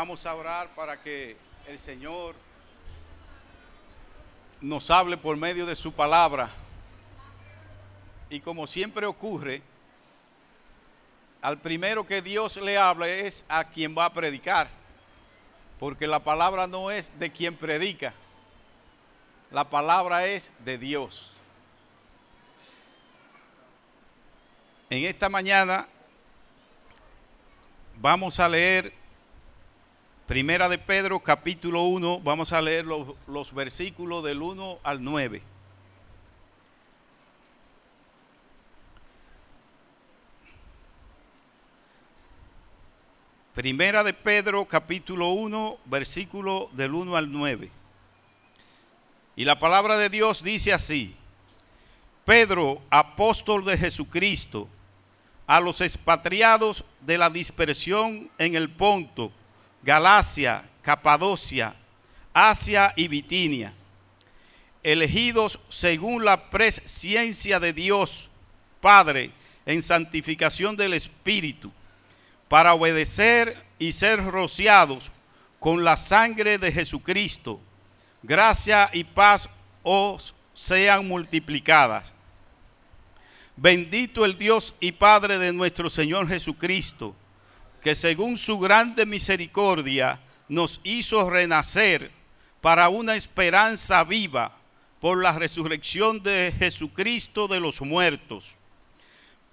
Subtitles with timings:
[0.00, 1.36] Vamos a orar para que
[1.66, 2.36] el Señor
[4.60, 6.50] nos hable por medio de su palabra.
[8.30, 9.60] Y como siempre ocurre,
[11.42, 14.68] al primero que Dios le habla es a quien va a predicar.
[15.80, 18.14] Porque la palabra no es de quien predica.
[19.50, 21.32] La palabra es de Dios.
[24.90, 25.88] En esta mañana
[27.96, 28.97] vamos a leer
[30.28, 35.40] Primera de Pedro capítulo 1, vamos a leer los, los, versículos del 1 al 9.
[43.54, 47.70] Primera de Pedro capítulo 1, versículo del 1 al 9.
[49.34, 51.16] Y la palabra de Dios dice así,
[52.26, 54.68] Pedro, apóstol de Jesucristo,
[55.46, 59.32] a los expatriados de la dispersión en el Ponto,
[59.82, 61.74] Galacia, Capadocia,
[62.32, 63.72] Asia y Bitinia,
[64.82, 68.30] elegidos según la presciencia de Dios
[68.80, 69.30] Padre
[69.66, 71.70] en santificación del Espíritu,
[72.48, 75.12] para obedecer y ser rociados
[75.60, 77.60] con la sangre de Jesucristo.
[78.22, 79.48] Gracia y paz
[79.82, 82.14] os sean multiplicadas.
[83.56, 87.14] Bendito el Dios y Padre de nuestro Señor Jesucristo
[87.82, 92.10] que según su grande misericordia nos hizo renacer
[92.60, 94.56] para una esperanza viva
[95.00, 98.56] por la resurrección de Jesucristo de los muertos,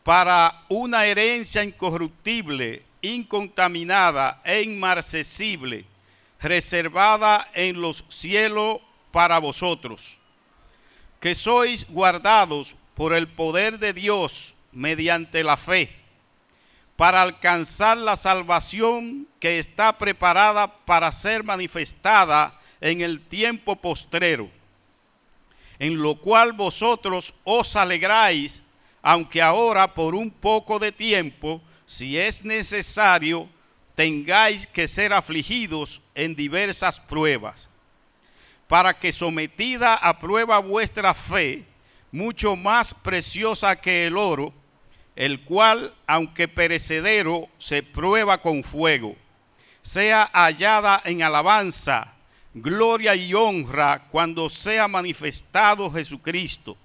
[0.03, 5.85] para una herencia incorruptible, incontaminada e inmarcesible,
[6.39, 8.79] reservada en los cielos
[9.11, 10.17] para vosotros,
[11.19, 16.04] que sois guardados por el poder de Dios mediante la fe
[16.95, 24.49] para alcanzar la salvación que está preparada para ser manifestada en el tiempo postrero,
[25.77, 28.63] en lo cual vosotros os alegráis,
[29.01, 33.49] aunque ahora por un poco de tiempo, si es necesario,
[33.93, 37.69] tengáis que ser afligidos en diversas pruebas,
[38.67, 41.65] para que sometida a prueba vuestra fe,
[42.11, 44.53] mucho más preciosa que el oro,
[45.15, 49.15] el cual, aunque perecedero, se prueba con fuego,
[49.81, 52.13] sea hallada en alabanza,
[52.53, 56.77] gloria y honra cuando sea manifestado Jesucristo,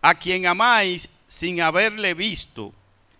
[0.00, 2.72] a quien amáis sin haberle visto,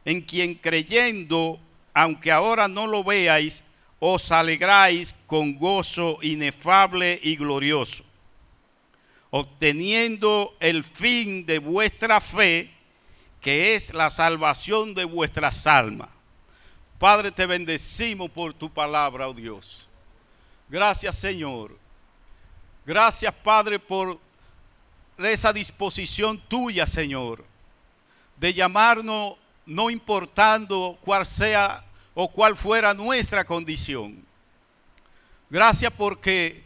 [0.05, 1.61] en quien creyendo,
[1.93, 3.65] aunque ahora no lo veáis,
[3.99, 8.05] os alegráis con gozo inefable y glorioso,
[9.28, 12.71] obteniendo el fin de vuestra fe,
[13.41, 16.11] que es la salvación de vuestras almas.
[16.99, 19.89] Padre, te bendecimos por tu palabra, oh Dios.
[20.69, 21.77] Gracias, Señor.
[22.84, 24.19] Gracias, Padre, por
[25.19, 27.45] esa disposición tuya, Señor,
[28.37, 29.37] de llamarnos
[29.67, 31.84] no importando cuál sea
[32.15, 34.25] o cuál fuera nuestra condición.
[35.49, 36.62] Gracias porque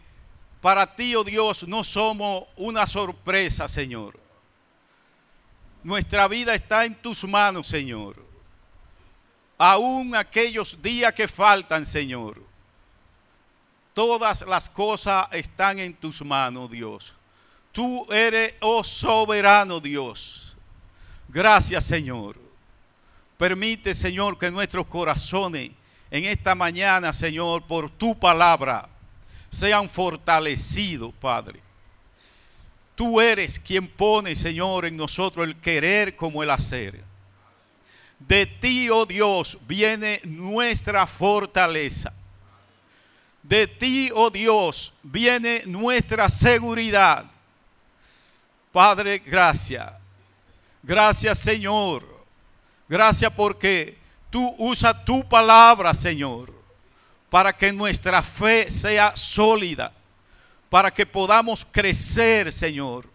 [0.60, 4.23] para ti, oh Dios, no somos una sorpresa, Señor.
[5.84, 8.16] Nuestra vida está en tus manos, Señor.
[9.58, 12.42] Aún aquellos días que faltan, Señor.
[13.92, 17.14] Todas las cosas están en tus manos, Dios.
[17.70, 20.56] Tú eres, oh soberano Dios.
[21.28, 22.36] Gracias, Señor.
[23.36, 25.70] Permite, Señor, que nuestros corazones
[26.10, 28.88] en esta mañana, Señor, por tu palabra,
[29.50, 31.63] sean fortalecidos, Padre.
[32.94, 37.02] Tú eres quien pone, Señor, en nosotros el querer como el hacer.
[38.20, 42.12] De ti, oh Dios, viene nuestra fortaleza.
[43.42, 47.24] De ti, oh Dios, viene nuestra seguridad.
[48.72, 49.92] Padre, gracias.
[50.82, 52.06] Gracias, Señor.
[52.88, 53.98] Gracias porque
[54.30, 56.52] tú usas tu palabra, Señor,
[57.28, 59.92] para que nuestra fe sea sólida
[60.74, 63.08] para que podamos crecer, Señor,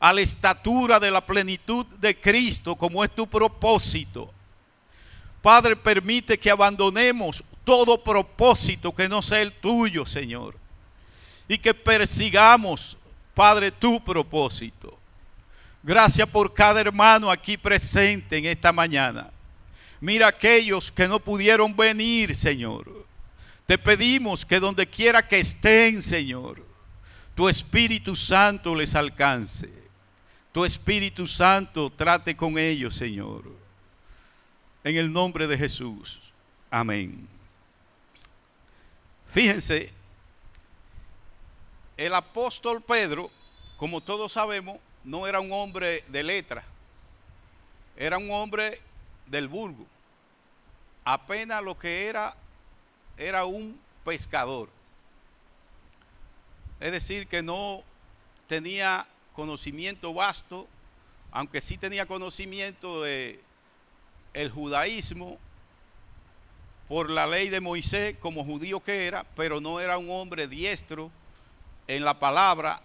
[0.00, 4.34] a la estatura de la plenitud de Cristo, como es tu propósito.
[5.40, 10.56] Padre, permite que abandonemos todo propósito que no sea el tuyo, Señor,
[11.46, 12.98] y que persigamos,
[13.32, 14.98] Padre, tu propósito.
[15.84, 19.30] Gracias por cada hermano aquí presente en esta mañana.
[20.00, 23.06] Mira aquellos que no pudieron venir, Señor.
[23.66, 26.66] Te pedimos que donde quiera que estén, Señor,
[27.38, 29.68] tu Espíritu Santo les alcance.
[30.50, 33.44] Tu Espíritu Santo trate con ellos, Señor.
[34.82, 36.32] En el nombre de Jesús.
[36.68, 37.28] Amén.
[39.28, 39.92] Fíjense,
[41.96, 43.30] el apóstol Pedro,
[43.76, 46.64] como todos sabemos, no era un hombre de letra,
[47.96, 48.82] era un hombre
[49.26, 49.86] del burgo.
[51.04, 52.34] Apenas lo que era
[53.16, 54.77] era un pescador.
[56.80, 57.82] Es decir, que no
[58.46, 60.66] tenía conocimiento vasto,
[61.30, 63.40] aunque sí tenía conocimiento de
[64.34, 65.38] el judaísmo
[66.88, 71.10] por la ley de Moisés como judío que era, pero no era un hombre diestro
[71.86, 72.80] en la palabra,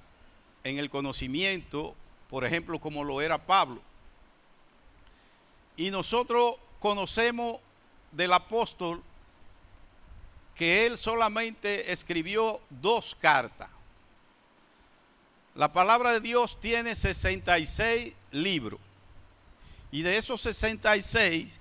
[0.63, 1.95] en el conocimiento,
[2.29, 3.81] por ejemplo, como lo era Pablo.
[5.77, 7.59] Y nosotros conocemos
[8.11, 9.01] del apóstol
[10.55, 13.69] que él solamente escribió dos cartas.
[15.55, 18.79] La palabra de Dios tiene 66 libros.
[19.91, 21.59] Y de esos 66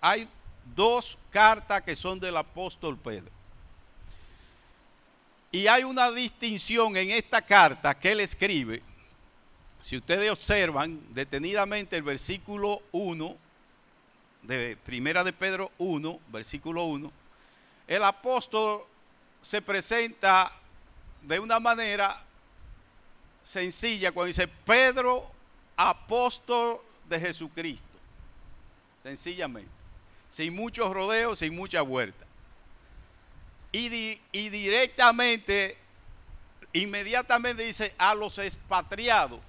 [0.00, 0.28] hay
[0.74, 3.30] dos cartas que son del apóstol Pedro.
[5.50, 8.82] Y hay una distinción en esta carta que él escribe.
[9.80, 13.36] Si ustedes observan detenidamente el versículo 1
[14.42, 17.10] de Primera de Pedro 1, versículo 1,
[17.86, 18.82] el apóstol
[19.40, 20.52] se presenta
[21.22, 22.22] de una manera
[23.42, 25.30] sencilla cuando dice Pedro,
[25.76, 27.86] apóstol de Jesucristo.
[29.02, 29.70] Sencillamente.
[30.30, 32.24] Sin muchos rodeos, sin mucha vuelta.
[33.72, 35.76] Y, y directamente,
[36.72, 39.40] inmediatamente dice a los expatriados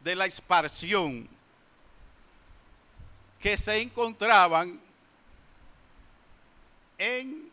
[0.00, 1.28] de la esparción
[3.38, 4.80] que se encontraban
[6.98, 7.50] en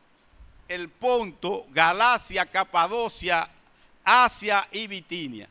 [0.68, 3.50] el Ponto, Galacia, Capadocia,
[4.10, 5.50] Asia y Bitinia.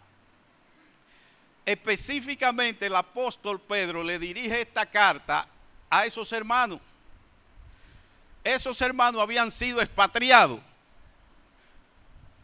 [1.67, 5.47] Específicamente el apóstol Pedro le dirige esta carta
[5.91, 6.81] a esos hermanos.
[8.43, 10.61] Esos hermanos habían sido expatriados.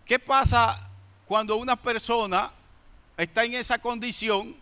[0.05, 0.79] ¿Qué pasa
[1.25, 2.53] cuando una persona
[3.17, 4.55] está en esa condición,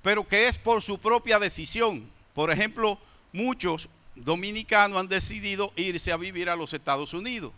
[0.00, 2.10] pero que es por su propia decisión?
[2.32, 2.98] Por ejemplo,
[3.32, 7.52] muchos dominicanos han decidido irse a vivir a los Estados Unidos,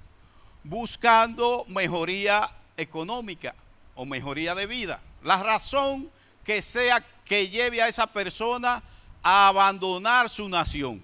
[0.64, 3.54] buscando mejoría económica
[3.94, 5.00] o mejoría de vida.
[5.22, 6.10] La razón
[6.44, 8.82] que sea que lleve a esa persona
[9.22, 11.02] a abandonar su nación.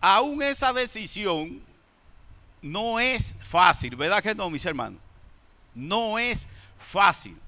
[0.00, 1.62] Aún esa decisión
[2.62, 5.00] no es fácil, ¿verdad que no, mis hermanos?
[5.74, 6.48] No es
[6.78, 7.38] fácil.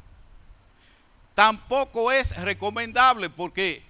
[1.34, 3.82] Tampoco es recomendable porque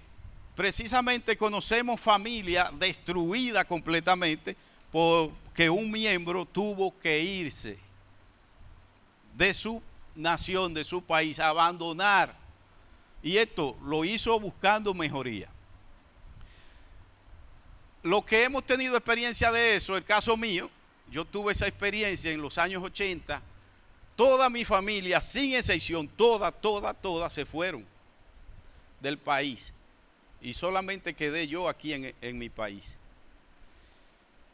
[0.55, 4.55] precisamente conocemos familia destruida completamente
[4.91, 7.82] porque un miembro tuvo que irse
[9.35, 9.81] de su
[10.15, 12.35] nación, de su país, abandonar.
[13.21, 15.47] Y esto lo hizo buscando mejoría.
[18.03, 20.69] Lo que hemos tenido experiencia de eso, el caso mío,
[21.09, 23.41] yo tuve esa experiencia en los años 80,
[24.15, 27.85] toda mi familia, sin excepción, toda, toda, toda se fueron
[28.99, 29.73] del país
[30.41, 32.97] y solamente quedé yo aquí en, en mi país.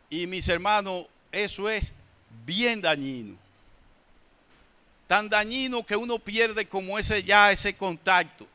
[0.09, 1.93] Y mis hermanos, eso es
[2.45, 3.35] bien dañino.
[5.09, 8.45] Tan dañino que uno pierde como ese ya, ese contacto.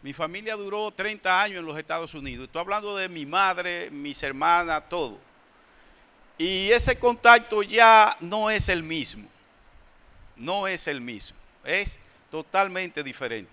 [0.00, 2.46] Mi familia duró 30 años en los Estados Unidos.
[2.46, 5.18] Estoy hablando de mi madre, mis hermanas, todo.
[6.38, 9.28] Y ese contacto ya no es el mismo.
[10.34, 11.36] No es el mismo.
[11.62, 13.52] Es totalmente diferente.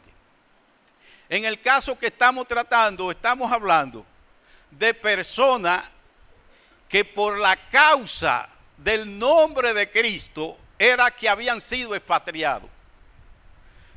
[1.28, 4.06] En el caso que estamos tratando, estamos hablando
[4.70, 5.90] de personas
[6.88, 12.68] que por la causa del nombre de Cristo era que habían sido expatriados.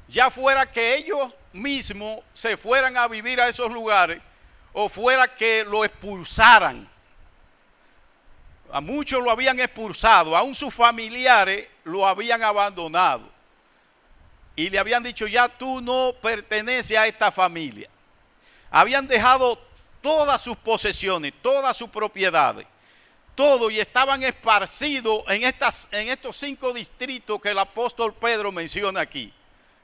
[0.06, 4.20] Ya fuera que ellos mismos se fueran a vivir a esos lugares
[4.74, 6.86] o fuera que lo expulsaran.
[8.70, 13.30] A muchos lo habían expulsado, aún sus familiares lo habían abandonado
[14.54, 17.88] y le habían dicho, ya tú no perteneces a esta familia.
[18.70, 19.58] Habían dejado
[20.02, 22.66] todas sus posesiones, todas sus propiedades,
[23.34, 29.00] todo y estaban esparcidos en, estas, en estos cinco distritos que el apóstol Pedro menciona
[29.00, 29.32] aquí.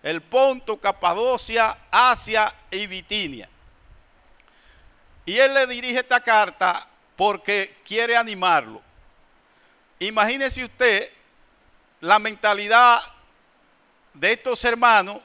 [0.02, 3.48] El Ponto, Capadocia, Asia y Bitinia.
[5.26, 8.80] Y él le dirige esta carta porque quiere animarlo.
[9.98, 11.10] Imagínese usted
[12.00, 13.00] la mentalidad
[14.14, 15.20] de estos hermanos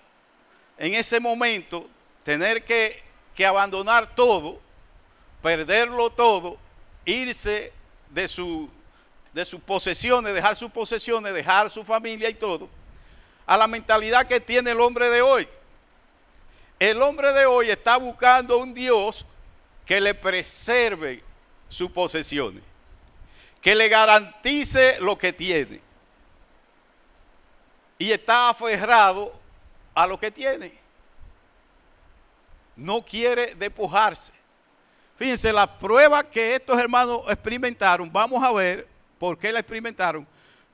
[0.77, 1.89] en ese momento
[2.23, 3.03] tener que,
[3.45, 4.59] abandonar todo,
[5.41, 6.57] perderlo todo,
[7.05, 7.71] irse
[8.15, 8.69] de, su,
[9.33, 12.69] de sus posesiones, dejar sus posesiones, dejar su familia y todo,
[13.45, 15.47] a la mentalidad que tiene el hombre de hoy.
[16.79, 19.25] El hombre de hoy está buscando un Dios
[19.85, 21.21] que le preserve
[21.67, 22.63] sus posesiones.
[23.61, 25.81] que le garantice lo que tiene.
[27.97, 29.33] Y está aferrado
[29.95, 30.77] a lo que tiene.
[32.75, 34.34] No quiere despojarse.
[35.17, 40.27] Fíjense, la prueba que estos hermanos experimentaron, vamos a ver por qué la experimentaron,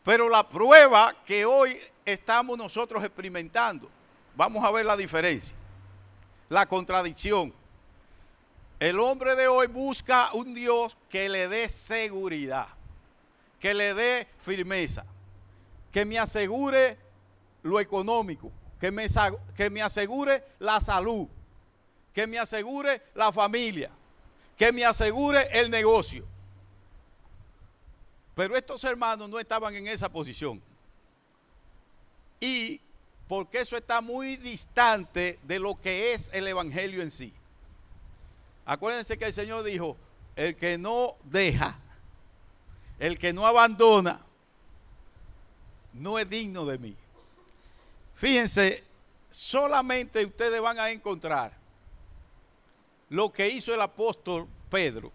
[0.03, 3.87] pero la prueba que hoy estamos nosotros experimentando,
[4.35, 5.55] vamos a ver la diferencia,
[6.49, 7.53] la contradicción.
[8.79, 12.67] El hombre de hoy busca un Dios que le dé seguridad,
[13.59, 15.05] que le dé firmeza,
[15.91, 16.97] que me asegure
[17.61, 19.05] lo económico, que me,
[19.55, 21.27] que me asegure la salud,
[22.11, 23.91] que me asegure la familia,
[24.61, 26.23] que me asegure el negocio.
[28.35, 30.61] Pero estos hermanos no estaban en esa posición.
[32.39, 32.79] Y
[33.27, 37.33] porque eso está muy distante de lo que es el Evangelio en sí.
[38.63, 39.97] Acuérdense que el Señor dijo,
[40.35, 41.79] el que no deja,
[42.99, 44.21] el que no abandona,
[45.93, 46.95] no es digno de mí.
[48.13, 48.83] Fíjense,
[49.31, 51.60] solamente ustedes van a encontrar
[53.11, 55.11] lo que hizo el apóstol Pedro.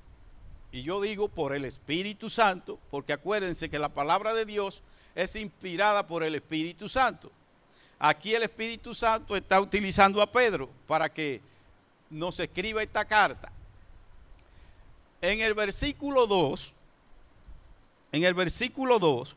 [0.71, 4.83] Y yo digo por el Espíritu Santo, porque acuérdense que la palabra de Dios
[5.15, 7.33] es inspirada por el Espíritu Santo.
[7.99, 11.41] Aquí el Espíritu Santo está utilizando a Pedro para que
[12.11, 13.51] nos escriba esta carta.
[15.23, 16.75] En el versículo 2,
[18.13, 19.35] en el versículo 2,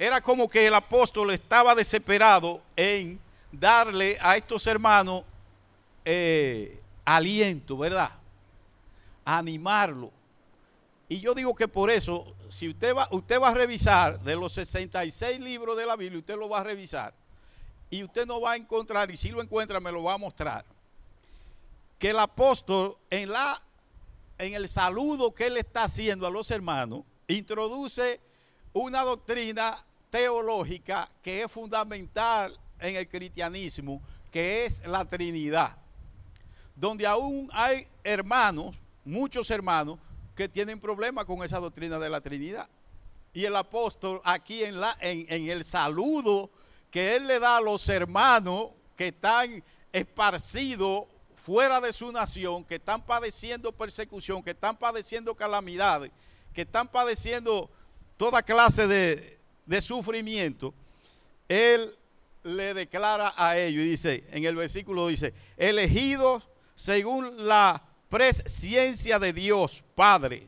[0.00, 3.20] era como que el apóstol estaba desesperado en
[3.52, 5.22] darle a estos hermanos
[6.06, 8.12] eh, aliento, ¿verdad?
[9.26, 10.12] animarlo.
[11.08, 14.52] Y yo digo que por eso, si usted va, usted va a revisar de los
[14.52, 17.12] 66 libros de la Biblia, usted lo va a revisar
[17.90, 20.64] y usted no va a encontrar, y si lo encuentra me lo va a mostrar,
[21.98, 23.60] que el apóstol en, la,
[24.38, 28.20] en el saludo que él está haciendo a los hermanos, introduce
[28.72, 35.78] una doctrina teológica que es fundamental en el cristianismo, que es la Trinidad,
[36.76, 39.98] donde aún hay hermanos, muchos hermanos,
[40.34, 42.68] que tienen problemas con esa doctrina de la Trinidad.
[43.32, 44.76] Y el apóstol aquí en,
[45.50, 46.50] el saludo
[46.90, 51.04] que él le da a los hermanos que están esparcidos
[51.34, 56.10] fuera de su nación, que están padeciendo persecución, que están padeciendo calamidades,
[56.52, 57.70] que están padeciendo
[58.16, 60.72] toda clase de, de sufrimiento,
[61.48, 61.94] él
[62.42, 69.32] le declara a ellos y dice, en el versículo dice, elegidos según la presciencia de
[69.32, 70.46] Dios Padre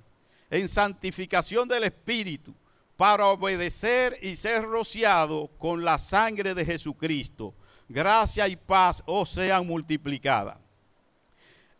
[0.50, 2.54] en santificación del Espíritu
[2.97, 7.54] para obedecer y ser rociado con la sangre de Jesucristo.
[7.88, 10.58] Gracia y paz os sean multiplicadas.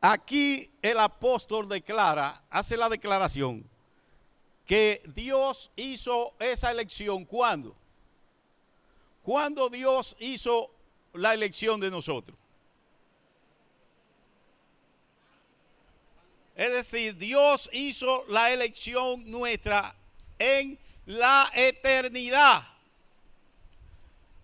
[0.00, 3.69] Aquí el apóstol declara, hace la declaración,
[4.64, 7.25] que Dios hizo esa elección.
[7.25, 7.75] ¿Cuándo?
[9.23, 10.71] ¿Cuándo Dios hizo
[11.12, 12.38] la elección de nosotros?
[16.59, 19.95] Es decir, Dios hizo la elección nuestra
[20.41, 22.67] en la eternidad.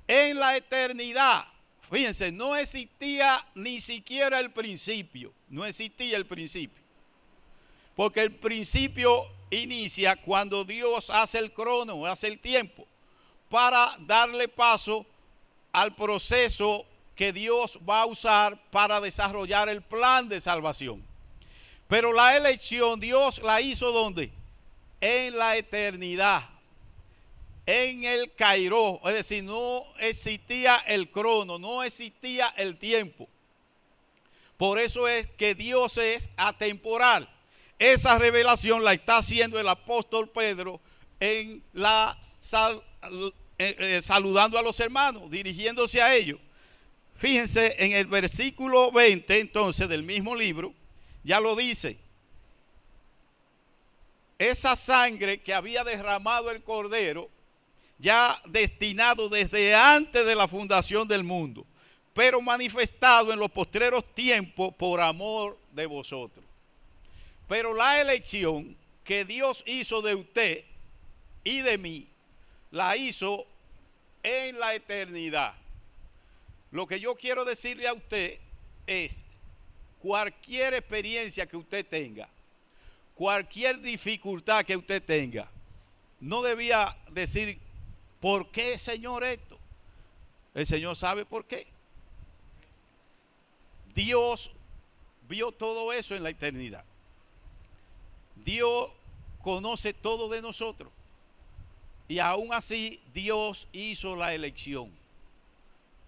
[0.06, 1.44] En la eternidad.
[1.90, 5.32] Fíjense, no existía ni siquiera el principio.
[5.48, 6.80] No existía el principio.
[7.96, 12.86] Porque el principio inicia cuando Dios hace el crono, hace el tiempo,
[13.48, 15.04] para darle paso
[15.72, 21.13] al proceso que Dios va a usar para desarrollar el plan de salvación.
[21.88, 24.30] Pero la elección Dios la hizo donde?
[25.00, 26.48] En la eternidad.
[27.66, 29.00] En el Cairo.
[29.04, 33.28] Es decir, no existía el crono, no existía el tiempo.
[34.56, 37.28] Por eso es que Dios es atemporal.
[37.78, 40.80] Esa revelación la está haciendo el apóstol Pedro
[41.20, 42.18] en la
[43.58, 46.38] eh, eh, saludando a los hermanos, dirigiéndose a ellos.
[47.16, 50.74] Fíjense en el versículo 20 entonces del mismo libro
[51.24, 51.98] ya lo dice.
[54.38, 57.28] Esa sangre que había derramado el Cordero,
[57.98, 61.66] ya destinado desde antes de la fundación del mundo,
[62.12, 66.44] pero manifestado en los postreros tiempos por amor de vosotros.
[67.48, 70.64] Pero la elección que Dios hizo de usted
[71.44, 72.06] y de mí,
[72.70, 73.46] la hizo
[74.22, 75.54] en la eternidad.
[76.72, 78.38] Lo que yo quiero decirle a usted
[78.86, 79.26] es
[80.04, 82.28] cualquier experiencia que usted tenga,
[83.14, 85.50] cualquier dificultad que usted tenga,
[86.20, 87.58] no debía decir,
[88.20, 89.58] ¿por qué, Señor, esto?
[90.52, 91.66] El Señor sabe por qué.
[93.94, 94.50] Dios
[95.26, 96.84] vio todo eso en la eternidad.
[98.44, 98.92] Dios
[99.40, 100.92] conoce todo de nosotros.
[102.08, 104.92] Y aún así Dios hizo la elección.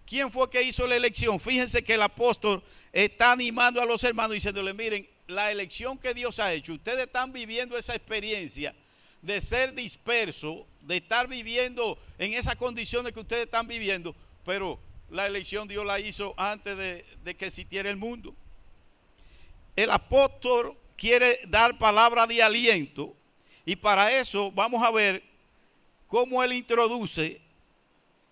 [0.05, 1.39] ¿Quién fue que hizo la elección?
[1.39, 2.63] Fíjense que el apóstol
[3.05, 7.31] está animando a los hermanos diciéndole, miren, la elección que Dios ha hecho, ustedes están
[7.31, 8.73] viviendo esa experiencia
[9.21, 14.79] de ser disperso, de estar viviendo en esas condiciones que ustedes están viviendo, pero
[15.11, 18.33] la elección Dios la hizo antes de, de que existiera el mundo.
[19.75, 23.15] El apóstol quiere dar palabra de aliento
[23.63, 25.21] y para eso vamos a ver
[26.07, 27.39] cómo él introduce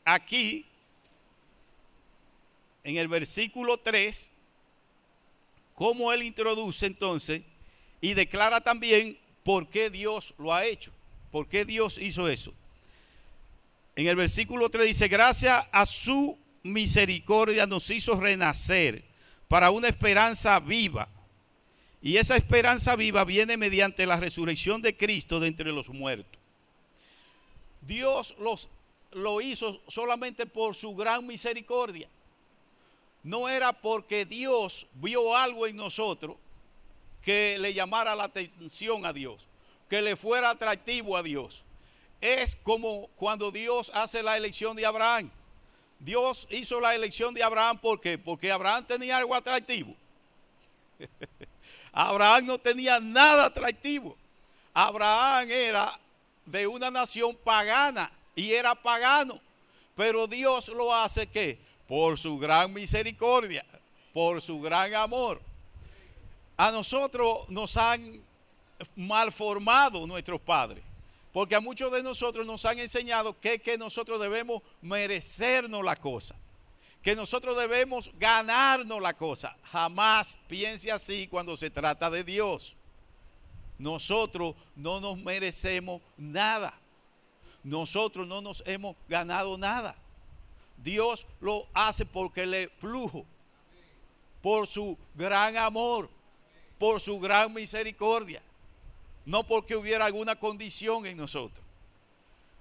[0.03, 0.65] aquí
[2.83, 4.31] en el versículo 3,
[5.75, 7.43] cómo él introduce entonces
[8.01, 10.91] y declara también por qué Dios lo ha hecho,
[11.31, 12.53] por qué Dios hizo eso.
[13.95, 19.03] En el versículo 3 dice, gracias a su misericordia nos hizo renacer
[19.47, 21.07] para una esperanza viva.
[22.01, 26.39] Y esa esperanza viva viene mediante la resurrección de Cristo de entre los muertos.
[27.81, 28.69] Dios los,
[29.11, 32.09] lo hizo solamente por su gran misericordia.
[33.25, 36.37] No era porque Dios vio algo en nosotros
[37.23, 39.47] que le llamara la atención a Dios,
[39.89, 41.63] que le fuera atractivo a Dios.
[42.21, 45.31] Es como cuando Dios hace la elección de Abraham.
[45.99, 49.95] Dios hizo la elección de Abraham ¿por porque Abraham tenía algo atractivo.
[51.91, 54.15] Abraham no tenía nada atractivo.
[54.71, 55.99] Abraham era
[56.45, 59.39] de una nación pagana y era pagano.
[59.95, 63.65] Pero Dios lo hace que por su gran misericordia,
[64.13, 65.41] por su gran amor.
[66.57, 68.21] A nosotros nos han
[68.95, 70.83] malformado nuestros padres,
[71.33, 76.35] porque a muchos de nosotros nos han enseñado que, que nosotros debemos merecernos la cosa,
[77.01, 79.55] que nosotros debemos ganarnos la cosa.
[79.63, 82.75] Jamás piense así cuando se trata de Dios.
[83.77, 86.73] Nosotros no nos merecemos nada.
[87.63, 89.95] Nosotros no nos hemos ganado nada.
[90.85, 93.25] Dios lo hace porque le plujo,
[94.41, 96.07] por su gran amor,
[96.77, 98.43] por su gran misericordia,
[99.25, 101.65] no porque hubiera alguna condición en nosotros.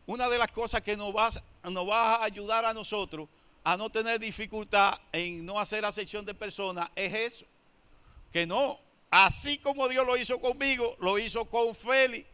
[0.07, 3.29] Una de las cosas que nos va, a ayudar a nosotros
[3.63, 7.47] a no tener dificultad en no hacer acepción de personas es eso,
[8.33, 8.79] que no,
[9.11, 12.27] Así como Dios lo hizo conmigo, lo hizo con Félix.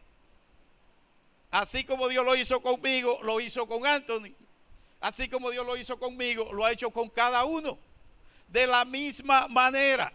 [1.51, 4.31] Así como Dios lo hizo conmigo, lo hizo con Anthony.
[5.01, 7.77] Así como Dios lo hizo conmigo, lo ha hecho con cada uno.
[8.47, 10.13] De la misma manera,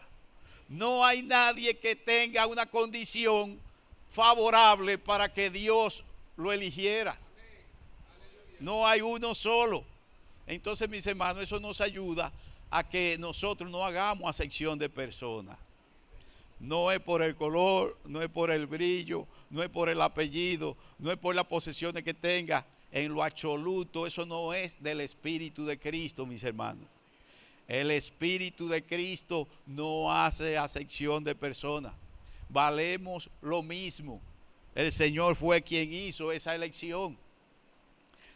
[0.68, 3.60] no hay nadie que tenga una condición
[4.12, 6.04] favorable para que Dios
[6.36, 7.18] lo eligiera.
[8.60, 9.84] No hay uno solo.
[10.46, 12.32] Entonces, mis hermanos, eso nos ayuda
[12.70, 15.58] a que nosotros no hagamos acepción de personas.
[16.58, 20.76] No es por el color, no es por el brillo, no es por el apellido,
[20.98, 22.64] no es por las posesiones que tenga.
[22.92, 26.86] En lo absoluto, eso no es del Espíritu de Cristo, mis hermanos.
[27.68, 31.92] El Espíritu de Cristo no hace acepción de personas.
[32.48, 34.20] Valemos lo mismo.
[34.74, 37.18] El Señor fue quien hizo esa elección.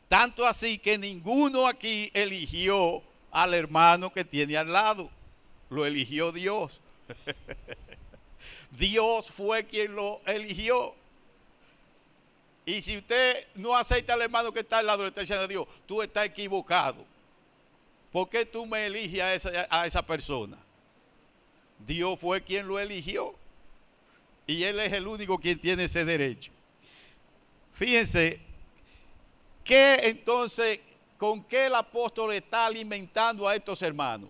[0.09, 5.09] Tanto así que ninguno aquí eligió al hermano que tiene al lado.
[5.69, 6.81] Lo eligió Dios.
[8.73, 10.95] Dios fue quien lo eligió.
[12.65, 15.49] Y si usted no acepta al hermano que está al lado, le está diciendo a
[15.49, 17.05] Dios, tú estás equivocado.
[18.13, 20.59] ¿Por qué tú me eliges a esa, a esa persona?
[21.79, 23.35] Dios fue quien lo eligió.
[24.47, 26.53] Y Él es el único quien tiene ese derecho.
[27.75, 28.41] Fíjense
[29.65, 30.81] que entonces,
[31.17, 34.29] ¿con qué el apóstol está alimentando a estos hermanos?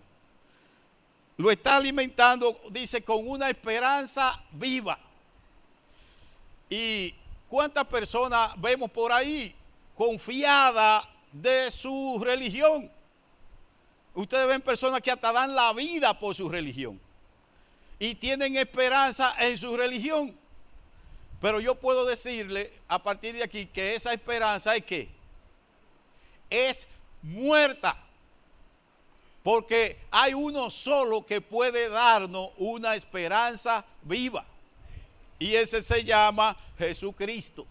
[1.41, 4.97] lo está alimentando, dice, con una esperanza viva.
[6.69, 7.13] ¿Y
[7.51, 9.53] cuántas personas vemos por ahí
[9.93, 12.89] confiadas de su religión?
[14.15, 16.97] Ustedes ven personas que hasta dan la vida por su religión
[17.99, 20.33] y tienen esperanza en su religión.
[21.41, 25.09] Pero yo puedo decirle a partir de aquí que esa esperanza es que
[26.49, 26.87] es
[27.21, 27.97] muerta.
[29.43, 34.45] Porque hay uno solo que puede darnos una esperanza viva.
[35.41, 37.65] Y ese se llama Jesucristo.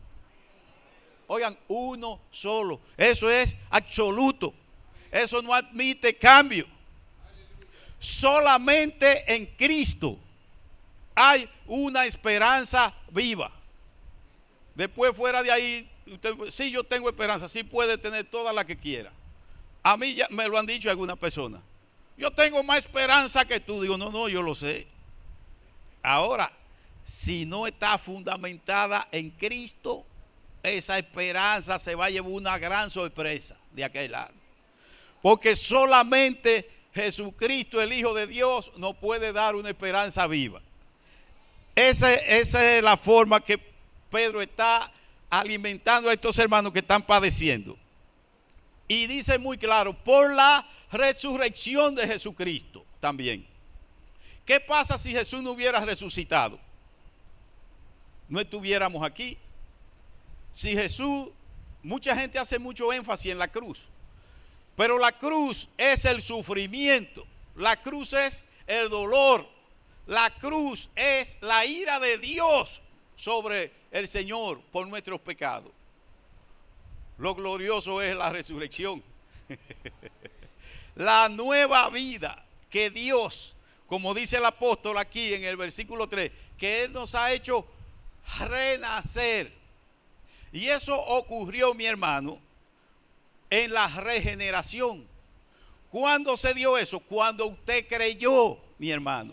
[1.28, 2.80] Oigan, uno solo.
[2.96, 4.52] Eso es absoluto.
[5.09, 6.66] Eso no admite cambio.
[8.00, 10.18] Solamente en Cristo
[11.14, 13.52] hay una esperanza viva.
[14.74, 15.88] Después fuera de ahí,
[16.48, 19.12] si yo tengo esperanza, sí puede tener toda la que quiera.
[19.85, 21.62] A mí ya me lo han dicho algunas personas.
[22.18, 23.80] Yo tengo más esperanza que tú.
[23.80, 24.88] Digo, no, no, yo lo sé.
[26.02, 26.50] Ahora,
[27.05, 30.05] si no está fundamentada en Cristo,
[30.63, 34.35] esa esperanza se va a llevar una gran sorpresa de aquel lado.
[35.23, 40.61] Porque solamente Jesucristo, el Hijo de Dios, nos puede dar una esperanza viva.
[41.75, 43.59] Esa, esa es la forma que
[44.11, 44.91] Pedro está
[45.29, 47.79] alimentando a estos hermanos que están padeciendo.
[48.89, 53.47] Y dice muy claro, por la resurrección de Jesucristo también.
[54.45, 56.59] ¿Qué pasa si Jesús no hubiera resucitado?
[58.31, 59.37] No estuviéramos aquí.
[60.53, 61.29] Si Jesús,
[61.83, 63.88] mucha gente hace mucho énfasis en la cruz,
[64.77, 69.47] pero la cruz es el sufrimiento, la cruz es el dolor,
[70.07, 72.81] la cruz es la ira de Dios
[73.16, 75.73] sobre el Señor por nuestros pecados.
[77.19, 79.03] Lo glorioso es la resurrección.
[80.95, 86.85] la nueva vida que Dios, como dice el apóstol aquí en el versículo 3, que
[86.85, 87.66] Él nos ha hecho
[88.38, 89.53] renacer.
[90.53, 92.38] Y eso ocurrió, mi hermano,
[93.51, 95.07] en la regeneración.
[95.90, 97.01] ¿Cuándo se dio eso?
[97.01, 99.33] Cuando usted creyó, mi hermano.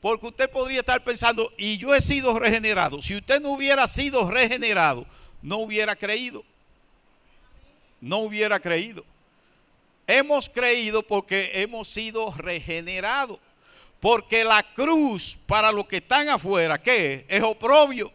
[0.00, 3.02] Porque usted podría estar pensando, y yo he sido regenerado.
[3.02, 5.06] Si usted no hubiera sido regenerado,
[5.42, 6.44] no hubiera creído
[8.00, 9.04] no hubiera creído.
[10.06, 13.38] Hemos creído porque hemos sido regenerados.
[14.00, 17.42] Porque la cruz para los que están afuera, ¿qué es?
[17.42, 18.12] Oprobio.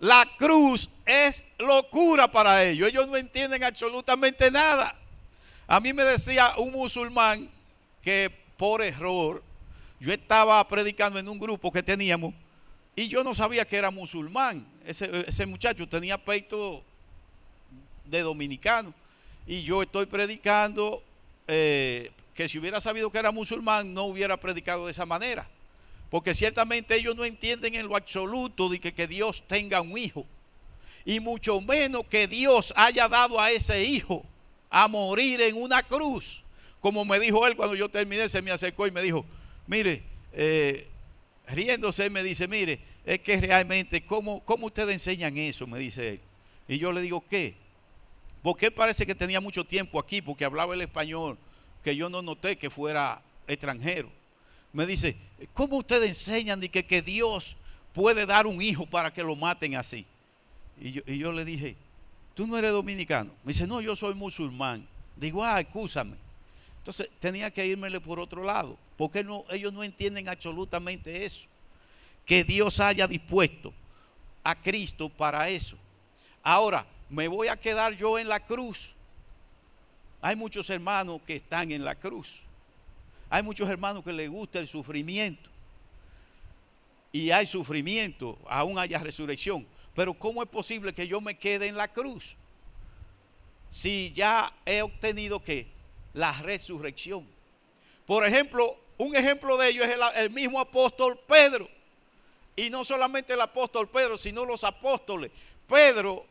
[0.00, 2.88] La cruz es locura para ellos.
[2.88, 4.96] Ellos no entienden absolutamente nada.
[5.66, 7.48] A mí me decía un musulmán
[8.02, 9.42] que por error,
[10.00, 12.34] yo estaba predicando en un grupo que teníamos
[12.96, 14.66] y yo no sabía que era musulmán.
[14.86, 16.82] Ese, ese muchacho tenía peito
[18.06, 18.94] de dominicano.
[19.46, 21.02] Y yo estoy predicando
[21.46, 25.46] eh, que si hubiera sabido que era musulmán no hubiera predicado de esa manera.
[26.10, 30.26] Porque ciertamente ellos no entienden en lo absoluto de que, Dios tenga un hijo.
[31.04, 34.24] Y mucho menos que Dios haya dado a ese hijo
[34.68, 36.42] a morir en una cruz.
[36.80, 39.24] Como me dijo él cuando yo terminé, se me acercó y me dijo,
[39.66, 40.88] mire, eh,
[41.46, 45.66] riéndose, me dice, mire, es que realmente, ¿cómo, ¿cómo ustedes enseñan eso?
[45.66, 46.20] Me dice él.
[46.66, 47.54] Y yo le digo, ¿qué?
[48.42, 51.38] Porque él parece que tenía mucho tiempo aquí, porque hablaba el español,
[51.84, 54.10] que yo no noté que fuera extranjero.
[54.72, 55.16] Me dice,
[55.52, 57.56] ¿cómo ustedes enseñan de que, Dios
[57.92, 60.06] puede dar un hijo para que lo maten así?
[60.80, 61.76] Y yo, le dije,
[62.34, 63.32] ¿tú no eres dominicano?
[63.44, 64.86] Me dice, no, yo soy musulmán.
[65.16, 66.16] Digo, ah, escúchame.
[66.78, 71.46] Entonces tenía que irmele por otro lado, porque no, ellos no entienden absolutamente eso.
[72.24, 73.74] Que Dios haya dispuesto
[74.42, 75.76] a Cristo para eso.
[76.42, 78.94] Ahora, me voy a quedar yo en la cruz.
[80.22, 82.42] Hay muchos hermanos que están en la cruz.
[83.30, 85.48] Hay muchos hermanos que les gusta el sufrimiento.
[87.12, 89.66] Y hay sufrimiento, aún haya resurrección.
[89.94, 92.36] Pero ¿cómo es posible que yo me quede en la cruz?
[93.70, 95.66] Si ya he obtenido que
[96.12, 97.26] la resurrección.
[98.06, 101.68] Por ejemplo, un ejemplo de ello es el, el mismo apóstol Pedro.
[102.56, 105.30] Y no solamente el apóstol Pedro, sino los apóstoles.
[105.66, 106.26] Pedro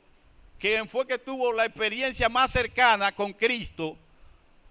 [0.60, 3.98] quien fue que tuvo la experiencia más cercana con Cristo,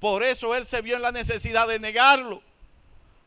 [0.00, 2.42] por eso él se vio en la necesidad de negarlo.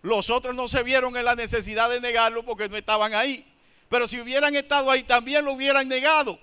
[0.01, 3.45] Los otros no se vieron en la necesidad de negarlo porque no estaban ahí.
[3.89, 6.39] Pero si hubieran estado ahí, también lo hubieran negado.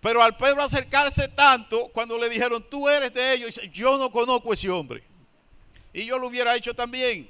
[0.00, 4.50] Pero al Pedro acercarse tanto, cuando le dijeron, tú eres de ellos, yo no conozco
[4.50, 5.02] a ese hombre.
[5.92, 7.28] Y yo lo hubiera hecho también.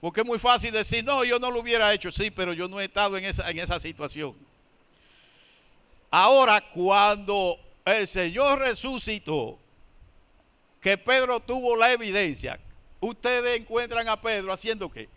[0.00, 2.10] Porque es muy fácil decir, no, yo no lo hubiera hecho.
[2.10, 4.34] Sí, pero yo no he estado en esa, en esa situación.
[6.10, 9.58] Ahora, cuando el Señor resucitó,
[10.82, 12.58] que Pedro tuvo la evidencia,
[13.00, 15.08] ustedes encuentran a Pedro haciendo qué?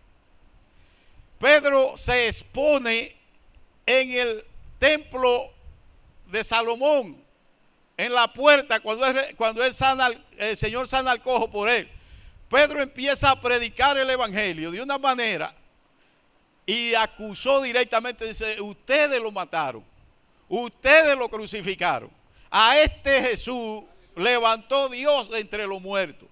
[1.39, 3.13] Pedro se expone
[3.85, 4.45] en el
[4.79, 5.51] templo
[6.27, 7.17] de Salomón,
[7.97, 11.89] en la puerta, cuando, sana, el Señor sana al cojo por él.
[12.49, 15.55] Pedro empieza a predicar el Evangelio de una manera
[16.65, 19.83] y acusó directamente, dice, ustedes lo mataron.
[20.47, 22.11] Ustedes lo crucificaron.
[22.51, 23.83] A este Jesús
[24.15, 26.27] levantó Dios de entre los muertos.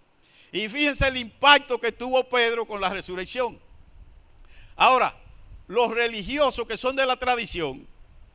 [0.52, 3.60] Y fíjense el impacto que tuvo Pedro con la resurrección.
[4.76, 5.16] Ahora,
[5.68, 7.88] los religiosos que son de la tradición,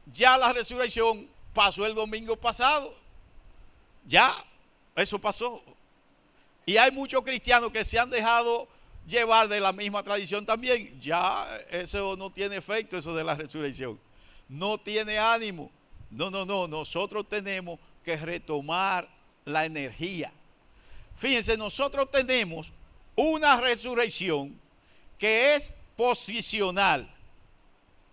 [0.07, 2.95] ya la resurrección pasó el domingo pasado.
[4.07, 4.33] Ya,
[4.97, 5.63] eso pasó.
[6.67, 8.69] Y hay muchos cristianos que se han dejado
[9.07, 11.01] llevar de la misma tradición también.
[11.01, 13.99] Ya eso no tiene efecto, eso de la resurrección
[14.49, 15.71] no tiene ánimo.
[16.11, 19.09] No, no, no, nosotros tenemos que retomar
[19.49, 20.33] la energía.
[21.17, 22.73] Fíjense, nosotros tenemos
[23.17, 24.59] una resurrección
[25.19, 27.13] que es posicional.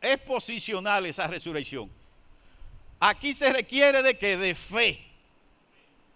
[0.01, 1.89] es posicional esa resurrección.
[2.99, 5.03] Aquí se requiere de que de fe.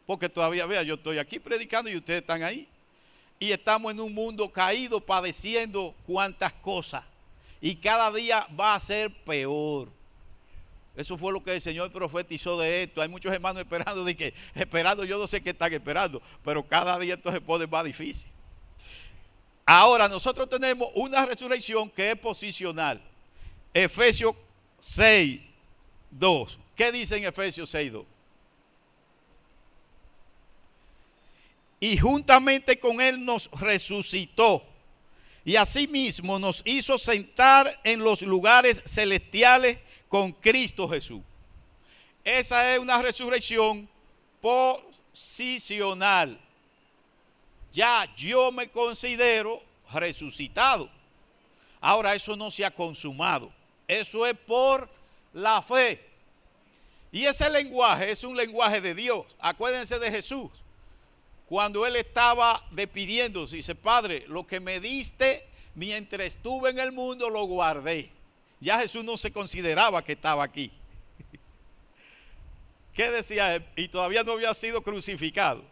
[0.06, 2.68] Porque todavía, vea, yo estoy aquí predicando y ustedes están ahí.
[3.40, 7.04] Y estamos en un mundo caído, padeciendo cuantas cosas.
[7.62, 9.90] Y cada día va a ser peor.
[10.96, 13.02] Eso fue lo que el Señor profetizó de esto.
[13.02, 17.00] Hay muchos hermanos esperando de que, esperando, yo no sé qué están esperando, pero cada
[17.00, 18.30] día esto se pone más difícil.
[19.66, 23.00] Ahora nosotros tenemos una resurrección que es posicional.
[23.74, 24.36] Efesios
[24.80, 25.42] 6,
[26.12, 26.60] 2.
[26.76, 28.06] ¿Qué dice en Efesios 6, 2?
[31.82, 34.66] Y juntamente con Él nos resucitó.
[35.46, 39.78] Y asimismo nos hizo sentar en los lugares celestiales
[40.10, 41.22] con Cristo Jesús.
[42.26, 43.88] Esa es una resurrección
[44.42, 46.38] posicional
[47.72, 49.62] ya yo me considero
[49.94, 50.90] resucitado.
[51.82, 53.52] Ahora eso no se ha consumado.
[53.88, 54.90] Eso es por
[55.34, 56.06] la fe.
[57.12, 59.26] Y ese lenguaje es un lenguaje de Dios.
[59.40, 60.52] Acuérdense de Jesús.
[61.46, 67.30] Cuando él estaba despidiendo, dice, Padre, lo que me diste mientras estuve en el mundo
[67.30, 68.12] lo guardé.
[68.60, 70.72] Ya Jesús no se consideraba que estaba aquí.
[72.94, 73.66] ¿Qué decía él?
[73.76, 75.64] Y todavía no había sido crucificado.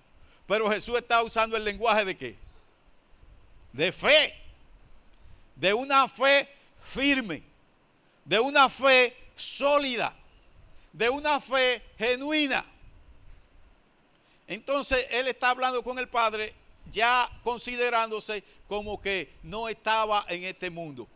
[0.45, 2.35] Pero Jesús está usando el lenguaje de qué?
[3.73, 4.33] De fe.
[5.55, 6.47] De una fe
[6.81, 7.43] firme.
[8.23, 10.15] De una fe sólida.
[10.93, 12.65] De una fe genuina.
[14.47, 16.55] Entonces él está hablando con el Padre
[16.89, 21.07] ya considerándose como que no estaba en este mundo.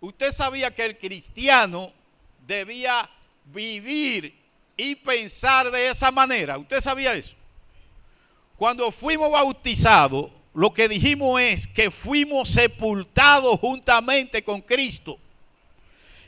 [0.00, 1.92] Usted sabía que el cristiano
[2.46, 3.08] debía
[3.46, 4.34] vivir
[4.76, 6.58] y pensar de esa manera.
[6.58, 7.34] ¿Usted sabía eso?
[8.56, 15.18] Cuando fuimos bautizados, lo que dijimos es que fuimos sepultados juntamente con Cristo.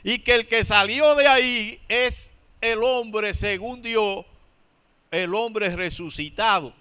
[0.03, 4.25] Y que el que salió de ahí es el hombre, según Dios,
[5.11, 6.73] el hombre resucitado.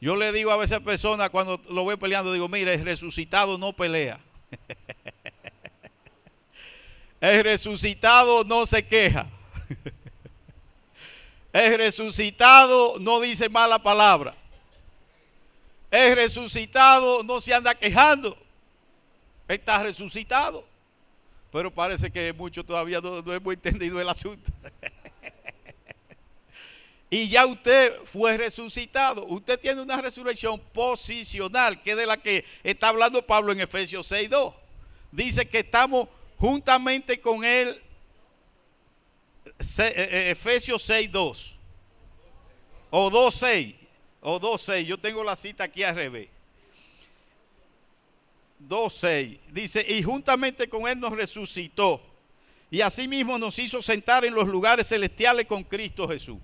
[0.00, 3.74] Yo le digo a veces personas cuando lo voy peleando, digo, mira, el resucitado no
[3.74, 4.20] pelea.
[7.20, 9.26] el resucitado no se queja.
[11.52, 14.34] El resucitado no dice mala palabra.
[15.90, 18.38] El resucitado no se anda quejando.
[19.48, 20.64] Está resucitado.
[21.50, 24.52] Pero parece que muchos todavía no, hemos entendido el asunto.
[27.10, 29.26] y ya usted fue resucitado.
[29.26, 34.12] Usted tiene una resurrección posicional, que es de la que está hablando Pablo en Efesios
[34.12, 34.54] 6.2.
[35.10, 36.08] Dice que estamos
[36.40, 37.80] juntamente con él
[39.60, 41.56] eh, eh, Efesios 6, 2.
[42.90, 43.74] O 2, 6.
[44.22, 44.88] O 2, 6.
[44.88, 46.28] Yo tengo la cita aquí al revés.
[48.58, 49.38] 2, 6.
[49.50, 52.00] Dice, y juntamente con Él nos resucitó.
[52.70, 56.38] Y asimismo nos hizo sentar en los lugares celestiales con Cristo Jesús.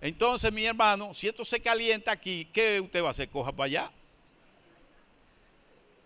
[0.00, 3.28] Entonces, mi hermano, si esto se calienta aquí, ¿qué usted va a hacer?
[3.28, 3.92] Coja para allá.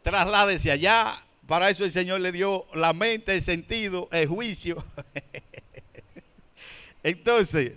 [0.03, 1.26] Trasládese allá.
[1.47, 4.85] Para eso el Señor le dio la mente, el sentido, el juicio.
[7.03, 7.75] Entonces,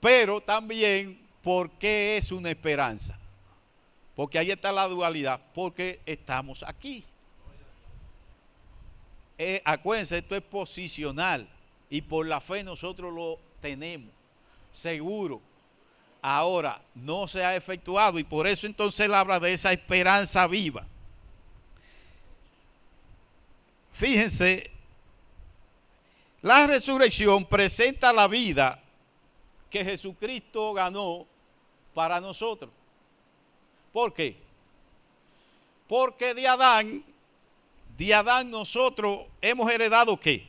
[0.00, 3.18] pero también, ¿por qué es una esperanza?
[4.14, 7.04] Porque ahí está la dualidad, porque estamos aquí.
[9.36, 11.48] Eh, acuérdense, esto es posicional
[11.90, 14.10] y por la fe nosotros lo tenemos,
[14.72, 15.40] seguro.
[16.20, 20.86] Ahora, no se ha efectuado y por eso entonces él habla de esa esperanza viva.
[23.98, 24.70] Fíjense
[26.42, 28.80] la resurrección presenta la vida
[29.68, 31.26] que Jesucristo ganó
[31.94, 32.70] para nosotros.
[33.92, 34.36] ¿Por qué?
[35.88, 37.04] Porque de Adán,
[37.96, 40.46] de Adán nosotros hemos heredado qué?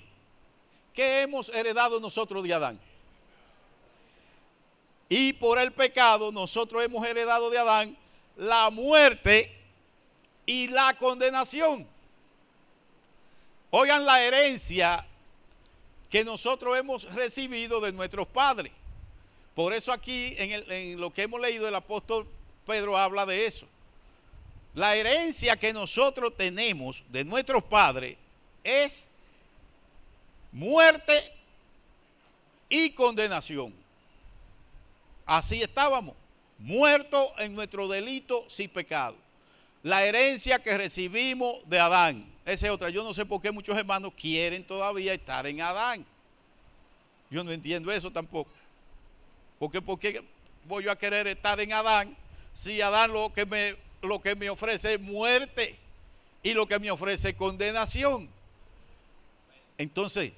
[0.93, 2.79] ¿Qué hemos heredado nosotros de Adán?
[5.09, 7.97] Y por el pecado nosotros hemos heredado de Adán
[8.38, 9.51] la muerte
[10.45, 11.88] y la condenación.
[13.71, 15.05] Oigan la herencia
[16.10, 18.71] que nosotros hemos recibido de nuestros padres.
[19.53, 22.27] Por eso aquí en, lo que hemos leído el apóstol
[22.65, 23.67] Pedro habla de eso.
[24.73, 28.17] La herencia que nosotros tenemos de nuestros padres
[28.63, 29.10] es
[30.51, 31.32] muerte
[32.69, 33.73] y condenación.
[35.25, 36.15] Así estábamos,
[36.58, 39.15] muertos en nuestro delito sin pecado.
[39.84, 42.25] La herencia que recibimos de Adán.
[42.49, 42.89] Esa es otra.
[42.89, 46.03] Yo no sé por qué muchos hermanos quieren todavía estar en Adán.
[47.29, 48.49] Yo no entiendo eso tampoco.
[49.59, 50.23] Porque ¿por qué
[50.65, 52.17] voy yo a querer estar en Adán
[52.51, 55.77] si Adán lo que me, lo que me ofrece es muerte
[56.41, 58.27] y lo que me ofrece es condenación?
[59.77, 60.33] Entonces,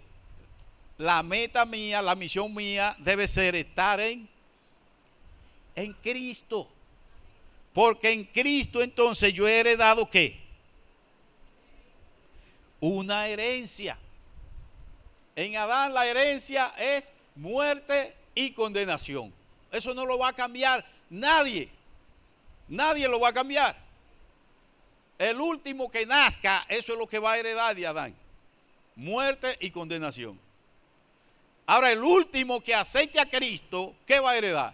[0.98, 4.28] la meta mía, la misión mía debe ser estar en,
[5.76, 6.68] en Cristo.
[7.72, 10.41] Porque en Cristo entonces yo he heredado qué?
[12.82, 13.98] Una herencia.
[15.36, 19.34] En Adán la herencia es muerte y condenación.
[19.72, 21.70] Eso no lo va a cambiar nadie.
[22.68, 23.76] Nadie lo va a cambiar.
[25.18, 28.16] El último que nazca, eso es lo que va a heredar de Adán.
[28.96, 30.40] Muerte y condenación.
[31.68, 34.74] Ahora, el último que acepte a Cristo, ¿qué va a heredar?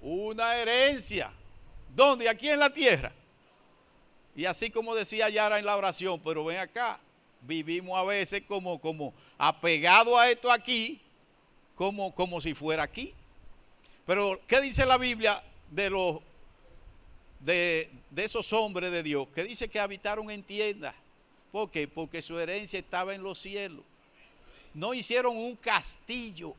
[0.00, 1.32] Una herencia.
[1.94, 2.28] ¿Dónde?
[2.28, 3.12] Aquí en la tierra.
[4.36, 7.00] Y así como decía Yara en la oración, pero ven acá,
[7.40, 11.00] vivimos a veces como, como apegado a esto aquí,
[11.74, 13.14] como, como si fuera aquí.
[14.04, 16.20] Pero, ¿qué dice la Biblia de los
[17.40, 19.26] de, esos hombres de Dios?
[19.34, 20.94] Que dice que habitaron en tiendas.
[21.50, 21.88] ¿Por qué?
[21.88, 23.84] Porque su herencia estaba en los cielos.
[24.74, 26.54] No hicieron un castillo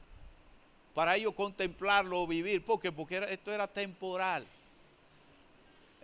[0.96, 2.66] para ellos contemplarlo o vivir.
[2.66, 2.92] ¿Por qué?
[2.92, 4.48] Porque esto era temporal.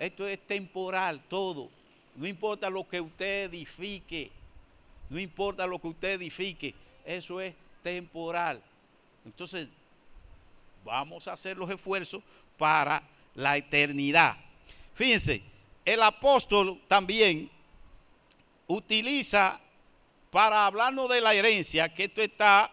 [0.04, 1.70] Esto es temporal todo.
[2.18, 4.30] No importa lo que usted edifique.
[5.10, 6.76] No importa lo que usted edifique.
[7.06, 8.62] Eso es temporal.
[9.24, 9.70] Entonces,
[10.84, 12.22] vamos a hacer los esfuerzos
[12.58, 13.02] para
[13.34, 14.36] la eternidad.
[14.94, 15.42] Fíjense,
[15.86, 17.50] el apóstol también
[18.68, 19.58] utiliza
[20.32, 22.70] para hablarnos de la herencia, que esto está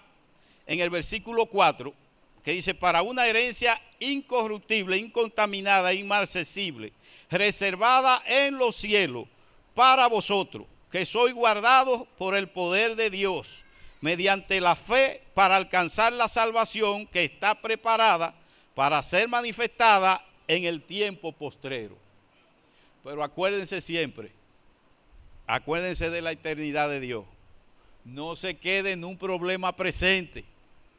[0.67, 1.95] en el versículo 4,
[2.43, 6.93] que dice, para una herencia incorruptible, incontaminada, inmarcesible,
[7.31, 9.27] reservada en los cielos
[9.75, 13.65] para vosotros, que sois guardados por el poder de Dios
[14.01, 18.35] mediante la fe para alcanzar la salvación que está preparada
[18.75, 21.97] para ser manifestada en el tiempo postrero.
[23.05, 24.33] Pero acuérdense siempre,
[25.47, 27.25] acuérdense de la eternidad de Dios.
[28.05, 30.45] No se quede en un problema presente.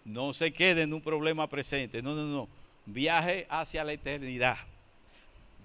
[0.05, 2.01] No se quede en un problema presente.
[2.01, 2.47] No, no, no.
[2.85, 4.57] Viaje hacia la eternidad.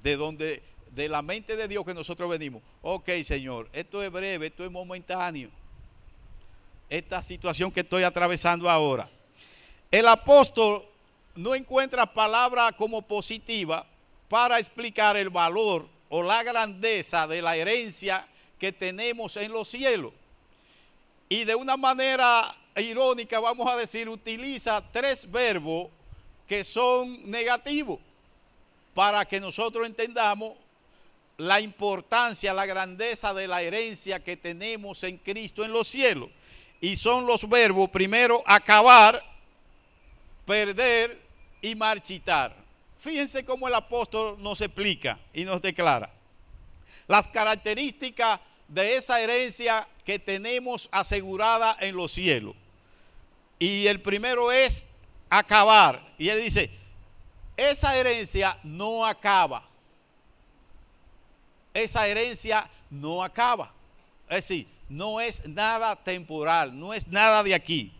[0.02, 2.62] De donde, de la mente de Dios que nosotros venimos.
[2.82, 5.50] Ok, Señor, esto es breve, esto es momentáneo
[6.88, 9.08] esta situación que estoy atravesando ahora.
[9.90, 10.84] El apóstol
[11.34, 13.86] no encuentra palabra como positiva
[14.28, 18.26] para explicar el valor o la grandeza de la herencia
[18.58, 20.12] que tenemos en los cielos.
[21.28, 25.88] Y de una manera irónica, vamos a decir, utiliza tres verbos
[26.46, 27.98] que son negativos
[28.96, 30.54] para que nosotros entendamos
[31.36, 36.30] la importancia, la grandeza de la herencia que tenemos en Cristo en los cielos
[36.80, 39.22] y son los verbos primero acabar,
[40.46, 41.20] perder
[41.60, 42.56] y marchitar.
[42.98, 46.10] Fíjense cómo el apóstol nos explica y nos declara
[47.06, 52.54] las características de esa herencia que tenemos asegurada en los cielos.
[53.58, 54.86] Y el primero es
[55.28, 56.00] acabar.
[56.16, 56.70] Y él dice,
[57.56, 59.62] esa herencia no acaba.
[61.72, 63.72] Esa herencia no acaba.
[64.28, 67.92] Es decir, no es nada temporal, no es nada de aquí.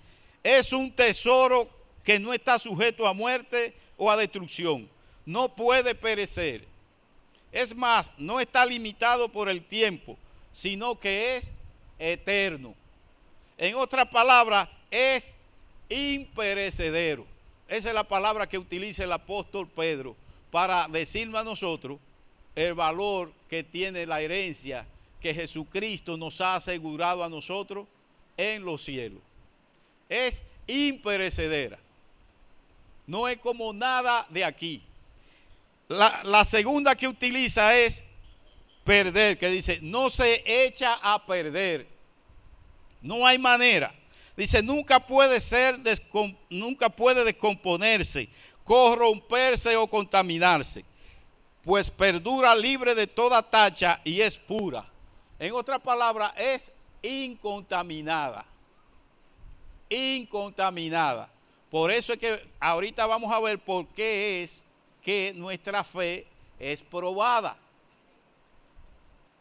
[0.42, 1.68] Es un tesoro
[2.04, 4.88] que no está sujeto a muerte o a destrucción.
[5.24, 6.64] No puede perecer.
[7.50, 10.16] Es más, no está limitado por el tiempo,
[10.52, 11.52] sino que es
[11.98, 12.74] eterno.
[13.58, 15.34] En otras palabras, es
[15.88, 17.26] imperecedero.
[17.68, 20.16] Esa es la palabra que utiliza el apóstol Pedro
[20.50, 21.98] para decirnos a nosotros
[22.54, 24.86] el valor que tiene la herencia
[25.20, 27.86] que Jesucristo nos ha asegurado a nosotros
[28.36, 29.20] en los cielos.
[30.08, 31.78] Es imperecedera.
[33.06, 34.82] No es como nada de aquí.
[35.88, 38.02] La, segunda que utiliza es
[38.84, 41.86] perder, que dice, no se echa a perder.
[43.00, 43.94] No hay manera.
[44.36, 45.78] Dice, nunca puede ser,
[46.50, 48.28] nunca puede descomponerse,
[48.64, 50.84] corromperse o contaminarse,
[51.62, 54.86] pues perdura libre de toda tacha y es pura.
[55.38, 56.70] En otra palabra, es
[57.02, 58.44] incontaminada.
[59.88, 61.30] Incontaminada.
[61.70, 64.66] Por eso es que ahorita vamos a ver por qué es
[65.02, 66.26] que nuestra fe
[66.58, 67.56] es probada.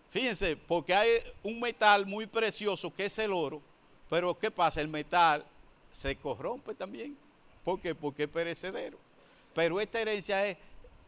[0.09, 1.09] Fíjense, porque hay
[1.43, 3.61] un metal muy precioso que es el oro,
[4.09, 4.81] pero ¿qué pasa?
[4.81, 5.45] El metal
[5.91, 7.17] se corrompe también.
[7.63, 7.95] ¿Por qué?
[7.95, 8.97] Porque es perecedero.
[9.53, 10.57] Pero esta herencia es,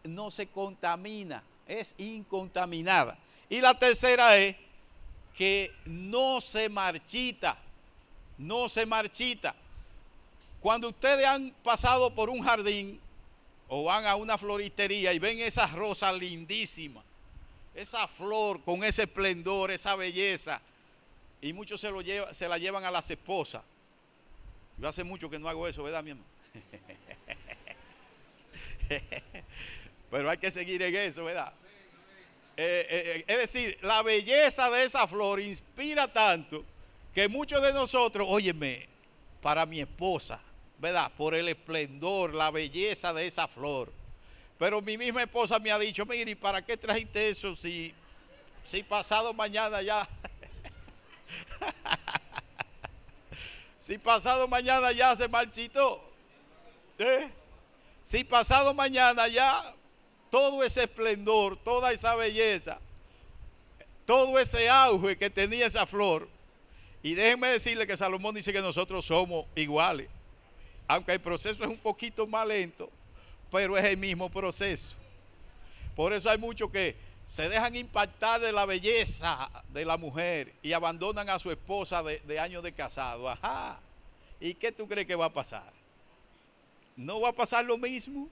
[0.03, 3.17] no se contamina, es incontaminada.
[3.49, 4.55] Y la tercera es
[5.35, 7.57] que no se marchita,
[8.37, 9.55] no se marchita.
[10.59, 12.99] Cuando ustedes han pasado por un jardín
[13.67, 17.03] o van a una floristería y ven esa rosa lindísima,
[17.75, 20.59] esa flor con ese esplendor, esa belleza,
[21.41, 23.63] y muchos se, lo lleva, se la llevan a las esposas.
[24.77, 26.27] Yo hace mucho que no hago eso, ¿verdad, mi hermano?
[30.11, 31.53] Pero hay que seguir en eso, ¿verdad?
[32.55, 36.65] Eh, eh, eh, es decir, la belleza de esa flor inspira tanto
[37.13, 38.87] que muchos de nosotros, óyeme,
[39.41, 40.41] para mi esposa,
[40.79, 41.11] ¿verdad?
[41.15, 43.91] Por el esplendor, la belleza de esa flor.
[44.57, 47.93] Pero mi misma esposa me ha dicho, mire, ¿y para qué trajiste eso si,
[48.63, 50.07] si pasado mañana ya...
[53.77, 56.03] si pasado mañana ya se marchitó.
[58.01, 59.73] Si pasado mañana ya
[60.29, 62.79] todo ese esplendor, toda esa belleza,
[64.05, 66.27] todo ese auge que tenía esa flor.
[67.03, 70.09] Y déjenme decirle que Salomón dice que nosotros somos iguales.
[70.87, 72.89] Aunque el proceso es un poquito más lento,
[73.51, 74.95] pero es el mismo proceso.
[75.95, 76.95] Por eso hay muchos que
[77.27, 82.19] se dejan impactar de la belleza de la mujer y abandonan a su esposa de,
[82.21, 83.29] de años de casado.
[83.29, 83.77] Ajá.
[84.39, 85.73] ¿Y qué tú crees que va a pasar?
[86.95, 88.29] ¿No va a pasar lo mismo?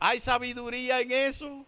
[0.00, 1.64] ¿Hay sabiduría en eso?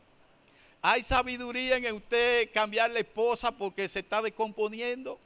[0.83, 5.21] ¿Hay sabiduría en usted cambiar la esposa porque se está descomponiendo?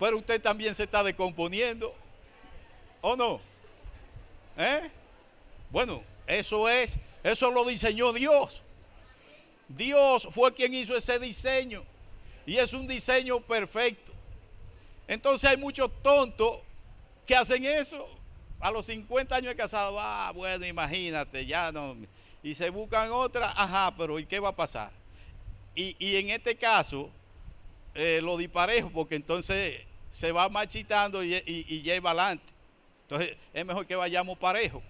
[0.00, 1.94] Pero usted también se está descomponiendo.
[3.00, 3.40] ¿O no?
[4.58, 4.90] ¿Eh?
[5.70, 8.62] Bueno, eso es, eso lo diseñó Dios.
[9.68, 11.84] Dios fue quien hizo ese diseño.
[12.44, 14.12] Y es un diseño perfecto.
[15.06, 16.60] Entonces hay muchos tontos
[17.26, 18.08] que hacen eso
[18.60, 21.96] a los 50 años de casado, ah, bueno, imagínate, ya no.
[22.42, 24.92] Y se buscan otra, ajá, pero ¿y qué va a pasar?
[25.74, 27.10] Y, en este caso,
[27.94, 32.44] eh, lo disparejo, porque entonces se va machitando y, y, lleva adelante.
[33.02, 34.82] Entonces, es mejor que vayamos parejo.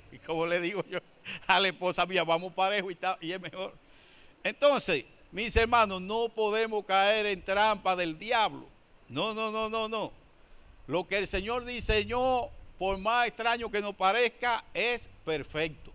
[0.26, 0.98] Como le digo yo
[1.46, 3.74] a la esposa mía, vamos parejo y, es mejor.
[4.42, 8.66] Entonces, mis hermanos, no podemos caer en trampa del diablo.
[9.08, 10.12] No, no, no, no, no.
[10.86, 15.92] Lo que el Señor diseñó, por más extraño que nos parezca, es perfecto.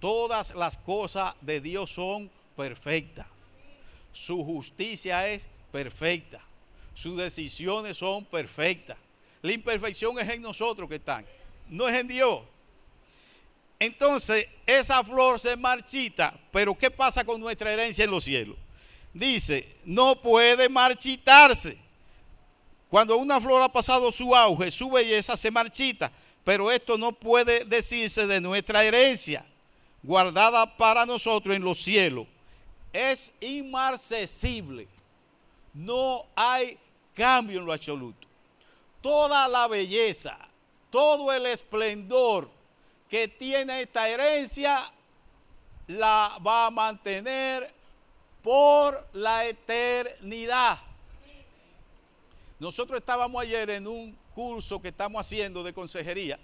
[0.00, 3.26] Todas las cosas de Dios son perfectas.
[4.12, 6.40] Su justicia es perfecta.
[6.94, 8.96] Sus decisiones son perfectas.
[9.42, 11.24] La imperfección es en nosotros que están,
[11.68, 12.42] no es en Dios.
[13.80, 18.56] Entonces, esa flor se marchita, pero ¿qué pasa con nuestra herencia en los cielos?
[19.14, 21.78] Dice, no puede marchitarse
[22.90, 26.12] cuando una flor ha pasado su auge, su belleza se marchita,
[26.44, 29.46] pero esto no puede decirse de nuestra herencia,
[30.02, 32.26] guardada para nosotros en los cielos.
[32.92, 34.88] Es inmarcesible.
[35.72, 36.76] No hay
[37.14, 38.26] cambio en lo absoluto.
[39.00, 40.36] Toda la belleza,
[40.90, 42.50] todo el esplendor
[43.10, 44.90] que tiene esta herencia,
[45.88, 47.74] la va a mantener
[48.40, 50.78] por la eternidad.
[52.60, 56.38] Nosotros estábamos ayer en un curso que estamos haciendo de consejería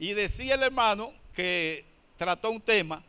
[0.00, 1.84] y decía el hermano que
[2.16, 3.04] trató un tema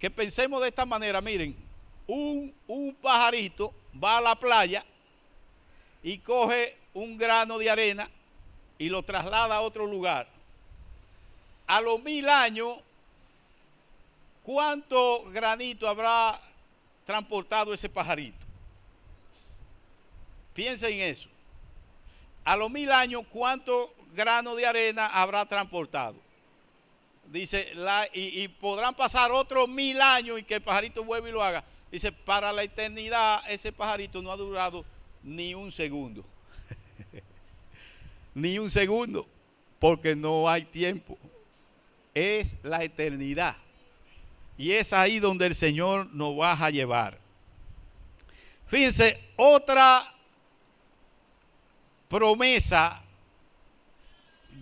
[0.00, 1.56] que pensemos de esta manera, miren,
[2.08, 3.72] un, un pajarito
[4.02, 4.84] va a la playa
[6.02, 8.10] y coge un grano de arena
[8.78, 10.33] y lo traslada a otro lugar.
[11.66, 12.78] A los mil años,
[14.42, 16.40] ¿cuánto granito habrá
[17.06, 18.44] transportado ese pajarito?
[20.52, 21.28] Piensa en eso
[22.44, 26.16] a los mil años, ¿cuánto grano de arena habrá transportado?
[27.26, 27.72] Dice,
[28.12, 31.64] y, podrán pasar otros mil años y que el pajarito vuelva y lo haga.
[31.90, 34.84] Dice, para la eternidad ese pajarito no ha durado
[35.22, 36.22] ni un segundo.
[38.34, 39.26] ni un segundo,
[39.78, 41.16] porque no hay tiempo.
[42.14, 43.56] Es la eternidad.
[44.56, 47.18] Y es ahí donde el Señor nos va a llevar.
[48.66, 50.14] Fíjense, otra
[52.08, 53.02] promesa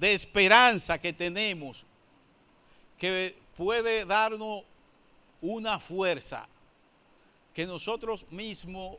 [0.01, 1.85] de esperanza que tenemos
[2.99, 4.65] que puede darnos
[5.41, 6.49] una fuerza
[7.53, 8.97] que nosotros mismos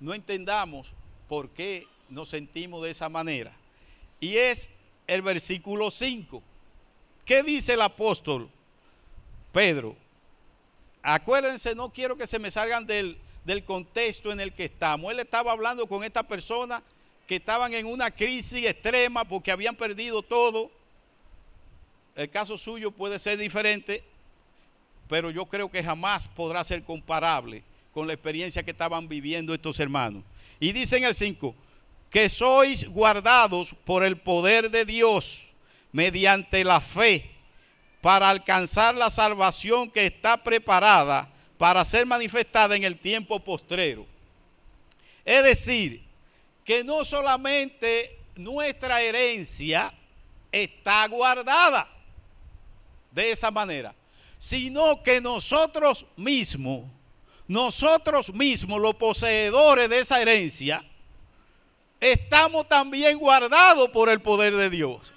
[0.00, 0.92] no entendamos
[1.28, 3.54] por qué nos sentimos de esa manera.
[4.20, 4.70] Y es
[5.06, 6.42] el versículo 5.
[7.24, 8.48] ¿Qué dice el apóstol
[9.52, 9.96] Pedro?
[11.02, 15.12] Acuérdense, no quiero que se me salgan del, del contexto en el que estamos.
[15.12, 16.82] Él estaba hablando con esta persona
[17.26, 20.70] que estaban en una crisis extrema porque habían perdido todo.
[22.14, 24.04] El caso suyo puede ser diferente,
[25.08, 27.62] pero yo creo que jamás podrá ser comparable
[27.92, 30.22] con la experiencia que estaban viviendo estos hermanos.
[30.60, 31.54] Y dice en el 5,
[32.10, 35.48] que sois guardados por el poder de Dios
[35.94, 37.30] mediante la fe
[38.00, 44.04] para alcanzar la salvación que está preparada para ser manifestada en el tiempo postrero.
[45.24, 46.04] Es decir,
[46.64, 49.94] que no solamente nuestra herencia
[50.50, 51.88] está guardada
[53.12, 53.94] de esa manera,
[54.36, 56.86] sino que nosotros mismos,
[57.46, 60.84] nosotros mismos, los poseedores de esa herencia,
[62.00, 65.13] estamos también guardados por el poder de Dios.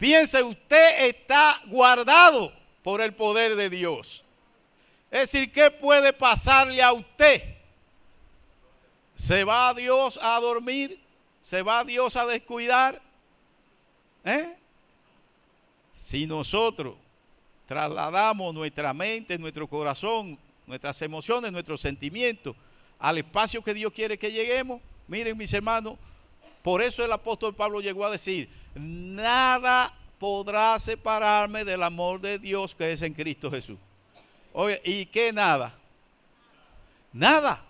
[0.00, 2.50] Piense, usted está guardado
[2.82, 4.24] por el poder de Dios.
[5.10, 7.42] Es decir, ¿qué puede pasarle a usted?
[9.14, 10.98] ¿Se va Dios a dormir?
[11.42, 12.98] ¿Se va Dios a descuidar?
[14.24, 14.56] ¿Eh?
[15.92, 16.94] Si nosotros
[17.66, 22.56] trasladamos nuestra mente, nuestro corazón, nuestras emociones, nuestros sentimientos
[22.98, 25.98] al espacio que Dios quiere que lleguemos, miren mis hermanos,
[26.62, 32.74] por eso el apóstol Pablo llegó a decir, nada podrá separarme del amor de Dios
[32.74, 33.78] que es en Cristo Jesús.
[34.52, 35.74] Oye, ¿y qué nada?
[37.12, 37.64] Nada.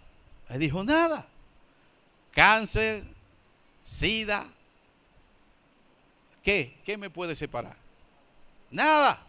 [0.49, 1.27] Él dijo nada.
[2.33, 3.05] Cáncer,
[3.85, 4.47] sida.
[6.43, 6.77] ¿Qué?
[6.85, 7.77] ¿Qué me puede separar?
[8.71, 9.23] Nada.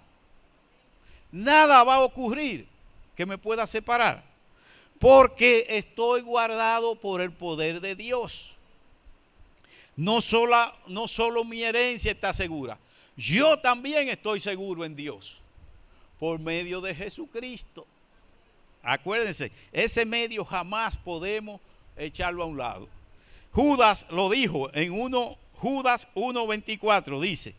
[1.32, 2.68] Nada va a ocurrir
[3.16, 4.24] que me pueda separar.
[5.00, 8.56] Porque estoy guardado por el poder de Dios.
[9.96, 12.78] No solo, no solo mi herencia está segura.
[13.18, 15.40] Yo también estoy seguro en Dios
[16.20, 17.86] por medio de Jesucristo.
[18.84, 21.62] Acuérdense, ese medio jamás podemos
[21.98, 22.88] echarlo a un lado.
[23.52, 27.54] Judas lo dijo en uno, Judas 1.24, dice,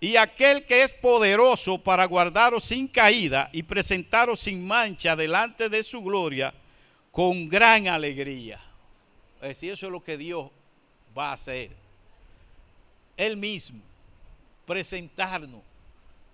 [0.00, 5.82] y aquel que es poderoso para guardaros sin caída y presentaros sin mancha delante de
[5.82, 6.52] su gloria
[7.10, 8.60] con gran alegría.
[9.36, 10.50] Es decir, eso es lo que Dios
[11.16, 11.70] va a hacer.
[13.16, 13.80] Él mismo,
[14.66, 15.62] presentarnos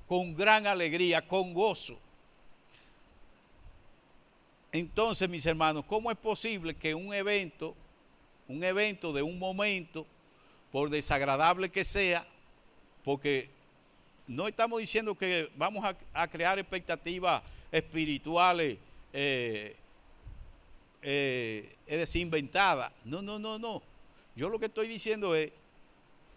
[0.07, 1.99] con gran alegría, con gozo.
[4.73, 7.75] Entonces, mis hermanos, ¿cómo es posible que un evento,
[8.49, 10.07] un evento de un momento,
[10.71, 12.25] por desagradable que sea,
[13.05, 13.49] porque
[14.27, 18.79] no estamos diciendo que vamos a, crear expectativas espirituales,
[19.13, 19.75] eh,
[21.03, 22.93] eh, es decir, inventadas.
[23.05, 23.83] No, no, no, no.
[24.41, 25.53] Yo lo que estoy diciendo es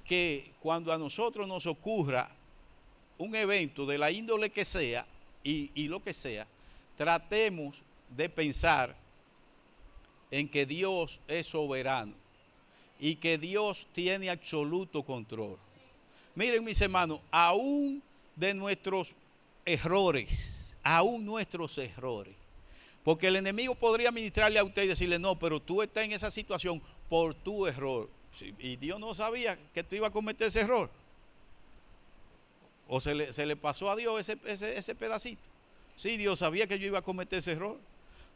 [0.03, 2.29] que cuando a nosotros nos ocurra
[3.17, 5.05] un evento de la índole que sea
[5.41, 6.45] y, lo que sea,
[6.97, 8.93] tratemos de pensar
[10.31, 12.11] en que Dios es soberano
[12.99, 15.57] y que Dios tiene absoluto control.
[16.35, 18.03] Miren mis hermanos, aún
[18.35, 19.15] de nuestros
[19.63, 22.35] errores, aún nuestros errores,
[23.03, 26.31] porque el enemigo podría ministrarle a usted y decirle, no, pero tú estás en esa
[26.31, 28.09] situación por tu error.
[28.59, 30.89] y Dios no sabía que tú ibas a cometer ese error.
[32.87, 34.37] ¿O se le, pasó a Dios ese,
[34.77, 35.41] ese, pedacito?
[35.95, 37.77] Sí, Dios sabía que yo iba a cometer ese error.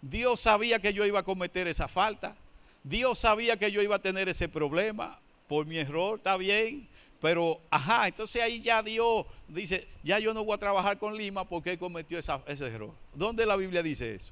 [0.01, 2.35] Dios sabía que yo iba a cometer esa falta.
[2.83, 6.87] Dios sabía que yo iba a tener ese problema por mi error, está bien.
[7.19, 11.43] Pero, ajá, entonces ahí ya Dios dice, ya yo no voy a trabajar con Lima
[11.45, 12.91] porque él cometió ese error.
[13.13, 14.31] ¿Dónde la Biblia dice eso?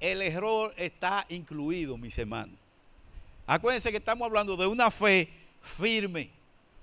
[0.00, 2.56] El error está incluido, mis hermanos.
[3.46, 5.28] Acuérdense que estamos hablando de una fe
[5.62, 6.30] firme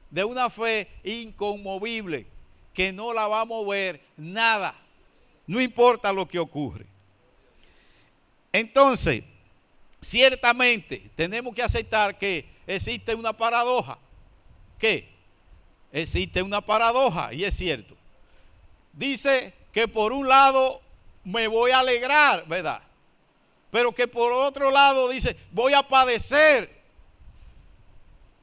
[0.09, 2.25] de una fe inconmovible,
[2.73, 4.75] que no la va a mover nada,
[5.45, 6.85] no importa lo que ocurre.
[8.51, 9.23] Entonces,
[10.01, 13.97] ciertamente tenemos que aceptar que existe una paradoja.
[14.79, 15.09] ¿Qué?
[15.91, 17.95] Existe una paradoja y es cierto.
[18.93, 20.81] Dice que por un lado
[21.23, 22.81] me voy a alegrar, ¿verdad?
[23.71, 26.69] Pero que por otro lado dice, voy a padecer,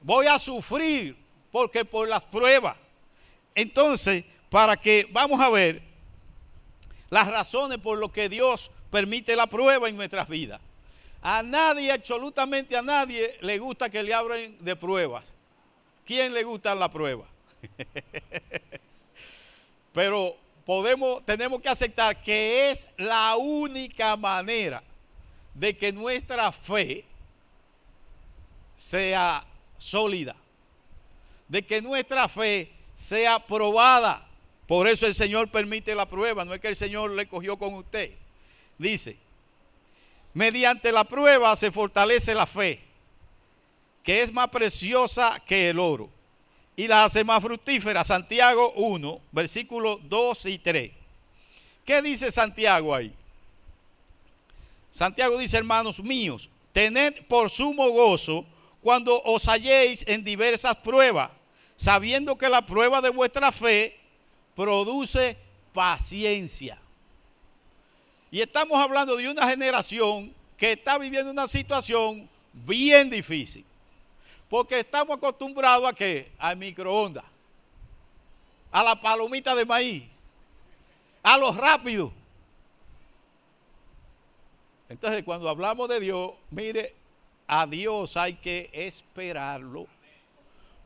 [0.03, 1.17] voy a sufrir,
[1.51, 2.77] porque por las pruebas.
[3.55, 5.83] Entonces, para que vamos a ver
[7.11, 10.61] las razones por lo que Dios permite la prueba en nuestras vidas.
[11.23, 15.33] A nadie, absolutamente a nadie, le gusta que le abren de pruebas.
[16.05, 17.25] ¿Quién le gusta la prueba?
[19.95, 24.83] Pero podemos, tenemos que aceptar que es la única manera
[25.55, 27.05] de que nuestra fe
[28.77, 29.45] sea
[29.79, 30.37] sólida
[31.49, 34.27] de que nuestra fe sea probada.
[34.67, 37.75] Por eso el Señor permite la prueba, no es que el Señor le cogió con
[37.75, 38.13] usted.
[38.79, 39.17] Dice,
[40.33, 42.81] mediante la prueba se fortalece la fe,
[44.03, 46.09] que es más preciosa que el oro,
[46.77, 48.03] y la hace más fructífera.
[48.05, 50.91] Santiago 1, versículos 2 y 3.
[51.85, 53.15] ¿Qué dice Santiago ahí?
[54.95, 58.47] Santiago dice, hermanos míos, tened por sumo gozo
[58.81, 61.33] cuando os halléis en diversas pruebas,
[61.75, 63.99] sabiendo que la prueba de vuestra fe
[64.55, 65.37] produce
[65.73, 66.79] paciencia.
[68.31, 73.65] Y estamos hablando de una generación que está viviendo una situación bien difícil.
[74.49, 76.31] Porque estamos acostumbrados a qué?
[76.39, 77.25] Al microondas,
[78.71, 80.05] a la palomita de maíz,
[81.21, 82.13] a lo rápido.
[84.89, 86.95] Entonces, cuando hablamos de Dios, mire,
[87.47, 89.87] a Dios hay que esperarlo,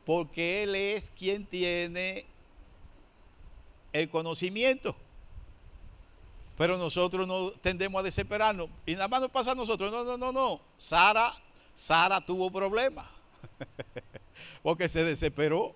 [0.05, 2.25] porque Él es quien tiene
[3.93, 4.95] el conocimiento.
[6.57, 8.69] Pero nosotros no tendemos a desesperarnos.
[8.85, 9.89] Y nada más nos pasa a nosotros.
[9.91, 10.59] No, no, no, no.
[10.75, 11.33] Sara,
[11.73, 13.07] Sara tuvo problemas.
[14.61, 15.73] porque se desesperó.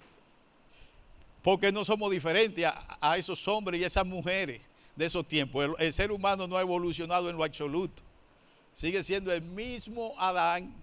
[1.42, 5.70] Porque no somos diferentes a, esos hombres y esas mujeres de esos tiempos.
[5.80, 8.04] el ser humano no ha evolucionado en lo absoluto.
[8.74, 10.74] Sigue siendo el mismo Adán,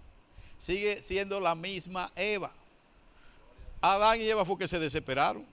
[0.56, 2.52] sigue siendo la misma Eva.
[3.80, 5.44] Adán y Eva fue que se desesperaron.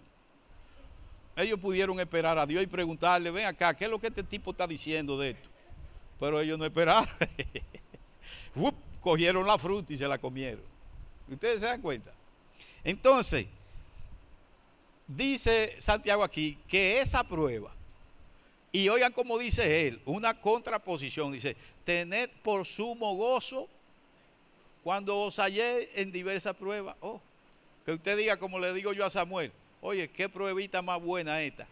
[1.35, 4.51] Ellos pudieron esperar a Dios y preguntarle, ven acá, ¿qué es lo que este tipo
[4.51, 5.49] está diciendo de esto?
[6.19, 7.07] Pero ellos no esperaron.
[9.01, 10.63] cogieron la fruta y se la comieron.
[11.29, 12.11] Ustedes se dan cuenta.
[12.83, 13.47] Entonces,
[15.07, 17.76] dice Santiago aquí que esa prueba
[18.71, 23.67] y oigan como dice él, una contraposición, dice, tened por sumo gozo
[24.83, 26.95] cuando os hallé en diversas pruebas.
[27.01, 27.21] Oh,
[27.85, 29.51] que usted diga como le digo yo a Samuel,
[29.81, 31.67] oye, qué pruebita más buena esta.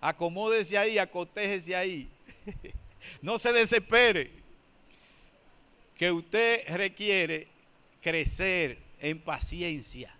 [0.00, 2.08] Acomódese ahí, acotéjese ahí.
[3.22, 4.30] no se desespere.
[5.96, 7.46] Que usted requiere
[8.00, 10.12] crecer en paciencia.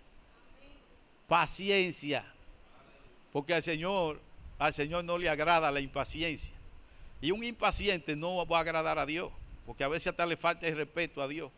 [1.27, 2.25] Paciencia.
[3.33, 4.21] Porque al Señor
[4.63, 6.55] al Señor no le agrada la impaciencia.
[7.19, 9.29] Y un impaciente no va a agradar a Dios,
[9.65, 11.51] porque a veces hasta le falta el respeto a Dios.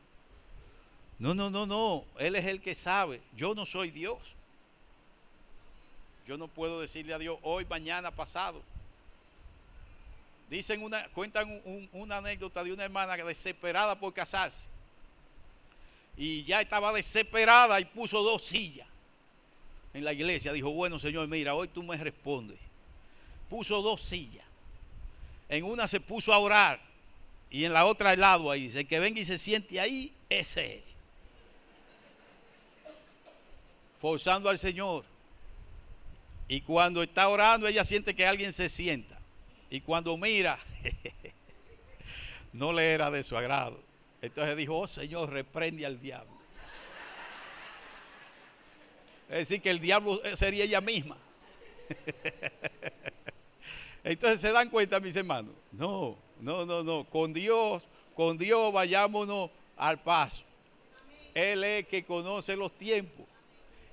[1.20, 2.03] No, no, no, no.
[2.18, 3.22] Él es el que sabe.
[3.36, 4.36] Yo no soy Dios.
[6.26, 8.64] Yo no puedo decirle a Dios hoy, mañana, pasado.
[10.49, 11.62] Dicen una, cuentan
[11.93, 14.68] una anécdota de una hermana desesperada por casarse.
[16.18, 18.88] Y ya estaba desesperada y puso dos sillas
[19.93, 20.51] en la iglesia.
[20.53, 22.64] Dijo, bueno Señor, mira, hoy tú me respondes
[23.50, 24.46] puso dos sillas.
[25.50, 26.80] En una se puso a orar
[27.50, 28.64] y en la otra al lado ahí.
[28.64, 30.84] Dice, el que venga y se siente ahí, ese.
[34.00, 35.06] Forzando al Señor.
[36.48, 39.20] Y cuando está orando, ella siente que alguien se sienta.
[39.70, 40.60] Y cuando mira,
[42.54, 43.80] no le era de su agrado.
[44.22, 46.36] Entonces dijo, oh Señor, reprende al diablo.
[49.30, 51.18] Es decir, que el diablo sería ella misma.
[54.06, 55.51] Entonces se dan cuenta, mis hermanos.
[55.72, 57.03] No, no, no, no.
[57.06, 60.45] Con Dios, con Dios vayámonos al paso.
[61.34, 63.26] Él es que conoce los tiempos.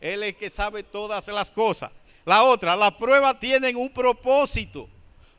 [0.02, 1.90] Él es que sabe todas las cosas.
[2.26, 4.86] La otra, las pruebas tienen un propósito.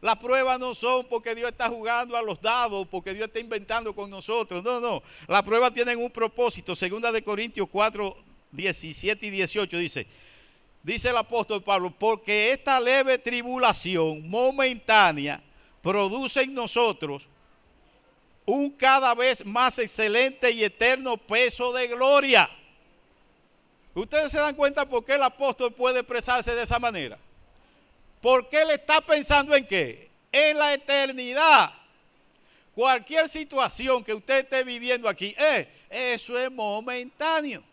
[0.01, 3.93] Las pruebas no son porque Dios está jugando a los dados, porque Dios está inventando
[3.93, 4.63] con nosotros.
[4.63, 5.03] No, no.
[5.27, 6.75] Las pruebas tienen un propósito.
[6.75, 8.17] Segunda de Corintios 4,
[8.51, 10.07] 17 y 18 dice,
[10.83, 15.41] dice el apóstol Pablo, porque esta leve tribulación momentánea
[15.81, 17.27] produce en nosotros
[18.45, 22.49] un cada vez más excelente y eterno peso de gloria.
[23.95, 27.17] Ustedes se dan cuenta por qué el apóstol puede expresarse de esa manera.
[28.21, 30.09] Porque él está pensando en qué?
[30.31, 31.71] En la eternidad.
[32.73, 37.63] Cualquier situación que usted esté viviendo aquí, eh, eso es momentáneo.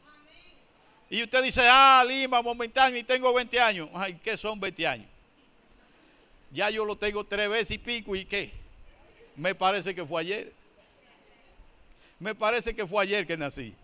[1.11, 3.89] Y usted dice, ah, Lima, momentáneo, y tengo 20 años.
[3.93, 5.09] Ay, ¿qué son 20 años?
[6.53, 8.53] Ya yo lo tengo tres veces y pico, ¿y qué?
[9.35, 10.53] Me parece que fue ayer.
[12.21, 13.75] Me parece que fue ayer que nací.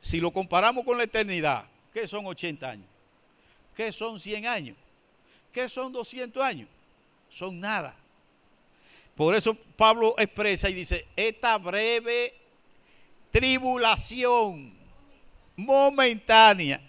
[0.00, 2.86] Si lo comparamos con la eternidad, ¿qué son 80 años?
[3.76, 4.76] ¿Qué son 100 años?
[5.52, 6.68] ¿Qué son 200 años?
[7.28, 7.94] Son nada.
[9.14, 12.34] Por eso Pablo expresa y dice, esta breve
[13.30, 14.79] tribulación
[15.60, 16.80] momentánea,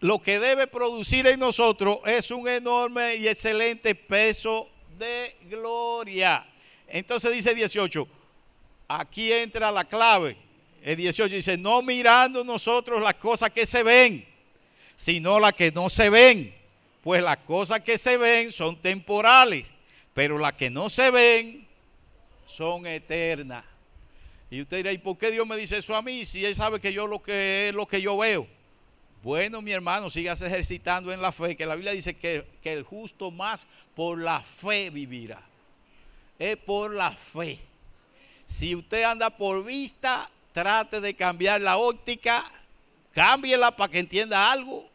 [0.00, 6.46] lo que debe producir en nosotros es un enorme y excelente peso de gloria.
[6.86, 8.06] Entonces dice 18,
[8.88, 10.36] aquí entra la clave.
[10.82, 14.24] El 18 dice, no mirando nosotros las cosas que se ven,
[14.94, 16.54] sino las que no se ven.
[17.02, 19.70] Pues las cosas que se ven son temporales,
[20.12, 21.66] pero las que no se ven
[22.44, 23.64] son eternas.
[24.56, 26.80] Y usted dirá, ¿y por qué Dios me dice eso a mí si Él sabe
[26.80, 28.48] que yo lo que es lo que yo veo?
[29.22, 32.82] Bueno, mi hermano, sigas ejercitando en la fe, que la Biblia dice que, que el
[32.82, 35.42] justo más por la fe vivirá.
[36.38, 37.60] Es por la fe.
[38.46, 42.42] Si usted anda por vista, trate de cambiar la óptica,
[43.12, 44.88] cámbiela para que entienda algo.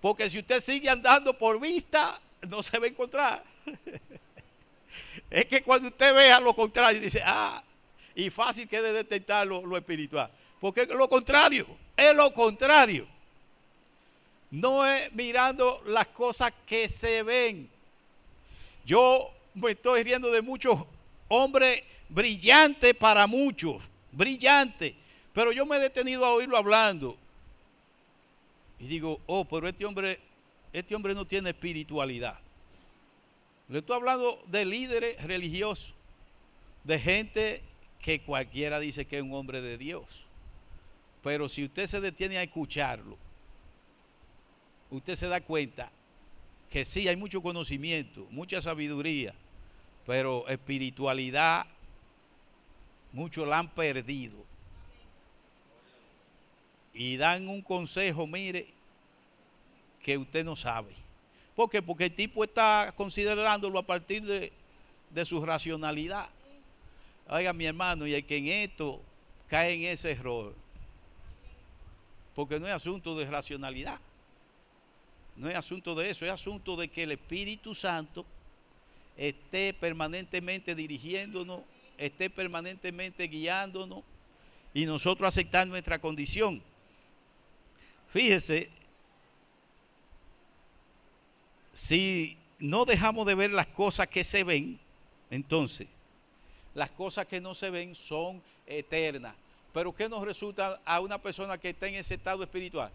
[0.00, 3.42] Porque si usted sigue andando por vista, no se va a encontrar.
[5.30, 7.63] es que cuando usted vea lo contrario, dice, ah,
[8.14, 10.30] y fácil que de detectar lo, espiritual.
[10.60, 13.06] Porque es lo contrario, es lo contrario.
[14.50, 17.68] No es mirando las cosas que se ven.
[18.84, 20.78] Yo me estoy riendo de muchos
[21.28, 24.94] hombres brillantes para muchos, brillantes.
[25.32, 27.16] Pero yo me he detenido a oírlo hablando.
[28.78, 30.20] Y digo, oh, pero este hombre,
[30.72, 32.38] este hombre no tiene espiritualidad.
[33.68, 35.94] Le estoy hablando de líderes religiosos,
[36.84, 37.62] de gente
[38.04, 40.26] que cualquiera dice que es un hombre de Dios.
[41.22, 43.16] Pero si usted se detiene a escucharlo,
[44.90, 45.90] usted se da cuenta
[46.68, 49.34] que sí, hay mucho conocimiento, mucha sabiduría,
[50.04, 51.64] pero espiritualidad,
[53.10, 54.36] muchos la han perdido.
[56.92, 58.66] Y dan un consejo, mire,
[60.02, 60.92] que usted no sabe.
[61.56, 61.80] ¿Por qué?
[61.80, 64.52] Porque el tipo está considerándolo a partir de,
[65.08, 66.28] de su racionalidad.
[67.28, 69.00] Oiga, mi hermano, y el que en esto
[69.48, 70.54] cae en ese error,
[72.34, 74.00] porque no es asunto de racionalidad,
[75.36, 78.26] no es asunto de eso, es asunto de que el Espíritu Santo
[79.16, 81.62] esté permanentemente dirigiéndonos,
[81.96, 84.02] esté permanentemente guiándonos
[84.74, 86.62] y nosotros aceptar nuestra condición.
[88.08, 88.68] Fíjese,
[91.72, 94.78] si no dejamos de ver las cosas que se ven,
[95.30, 95.88] entonces
[96.74, 99.34] las cosas que no se ven son eternas.
[99.72, 102.90] Pero ¿qué nos resulta a una persona que está en ese estado espiritual?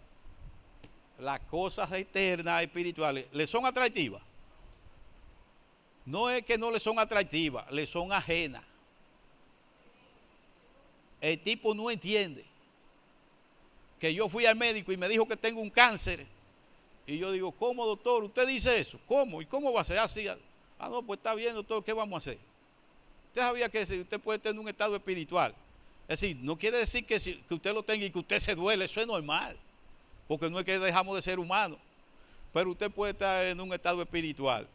[1.18, 4.22] Las cosas eternas, espirituales, ¿le son atractivas?
[6.06, 8.64] No es que no le son atractivas, le son ajenas.
[11.20, 12.44] El tipo no entiende
[13.98, 16.26] que yo fui al médico y me dijo que tengo un cáncer.
[17.06, 18.24] Y yo digo, ¿cómo, doctor?
[18.24, 18.98] Usted dice eso.
[19.06, 19.42] ¿Cómo?
[19.42, 20.26] ¿Y cómo va a ser así?
[20.26, 22.49] Ah, no, pues está bien, doctor, ¿qué vamos a hacer?
[23.30, 25.54] Usted sabía que usted puede tener un estado espiritual.
[26.08, 28.86] Es decir, no quiere decir que, que usted lo tenga y que usted se duele,
[28.86, 29.56] eso es normal.
[30.26, 31.78] Porque no es que dejamos de ser humanos.
[32.52, 34.66] Pero usted puede estar en un estado espiritual.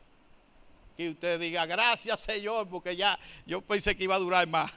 [0.96, 4.72] Que usted diga, gracias Señor, porque ya yo pensé que iba a durar más.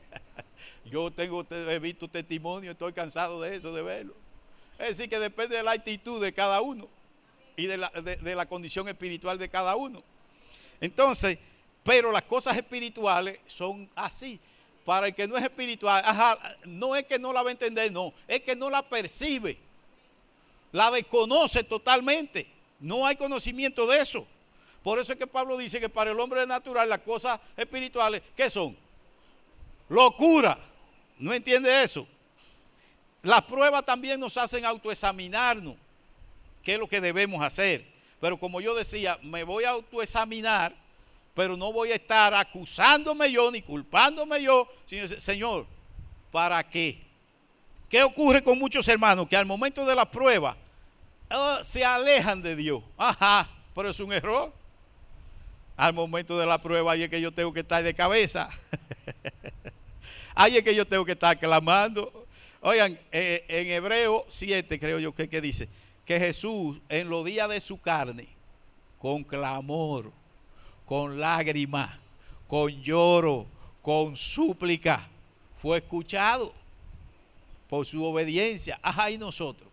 [0.86, 4.14] yo tengo, he visto testimonio, estoy cansado de eso, de verlo.
[4.78, 6.88] Es decir, que depende de la actitud de cada uno
[7.54, 10.02] y de la, de la condición espiritual de cada uno.
[10.80, 11.38] Entonces,
[11.88, 14.38] pero las cosas espirituales son así.
[14.84, 16.04] Para el que no es espiritual,
[16.66, 19.56] no es que no la va a entender, no, es que no la percibe.
[20.72, 22.46] La desconoce totalmente.
[22.78, 24.26] No hay conocimiento de eso.
[24.82, 28.50] Por eso es que Pablo dice que para el hombre natural las cosas espirituales, ¿qué
[28.50, 28.76] son?
[29.88, 30.58] Locura.
[31.18, 32.06] ¿No entiende eso?
[33.22, 35.76] Las pruebas también nos hacen autoexaminarnos.
[36.62, 37.86] ¿Qué es lo que debemos hacer?
[38.20, 40.76] Pero como yo decía, me voy a autoexaminar
[41.38, 44.68] pero no voy a estar acusándome yo ni culpándome yo,
[45.18, 45.68] Señor,
[46.32, 47.00] ¿para qué?
[47.88, 50.56] ¿Qué ocurre con muchos hermanos que al momento de la prueba
[51.30, 52.82] ah, se alejan de Dios?
[52.96, 54.52] Ajá, pero es un error.
[55.76, 58.50] Al momento de la prueba ahí es que yo tengo que estar de cabeza.
[60.34, 62.26] ahí es que yo tengo que estar clamando.
[62.62, 65.68] Oigan, eh, en Hebreo 7 creo yo que, que dice
[66.04, 68.26] que Jesús en los días de su carne,
[68.98, 70.17] con clamor,
[70.88, 71.90] con lágrimas,
[72.46, 73.46] con lloro,
[73.82, 75.06] con súplica,
[75.58, 76.54] fue escuchado
[77.68, 78.80] por su obediencia.
[78.80, 79.68] Ajá, y nosotros.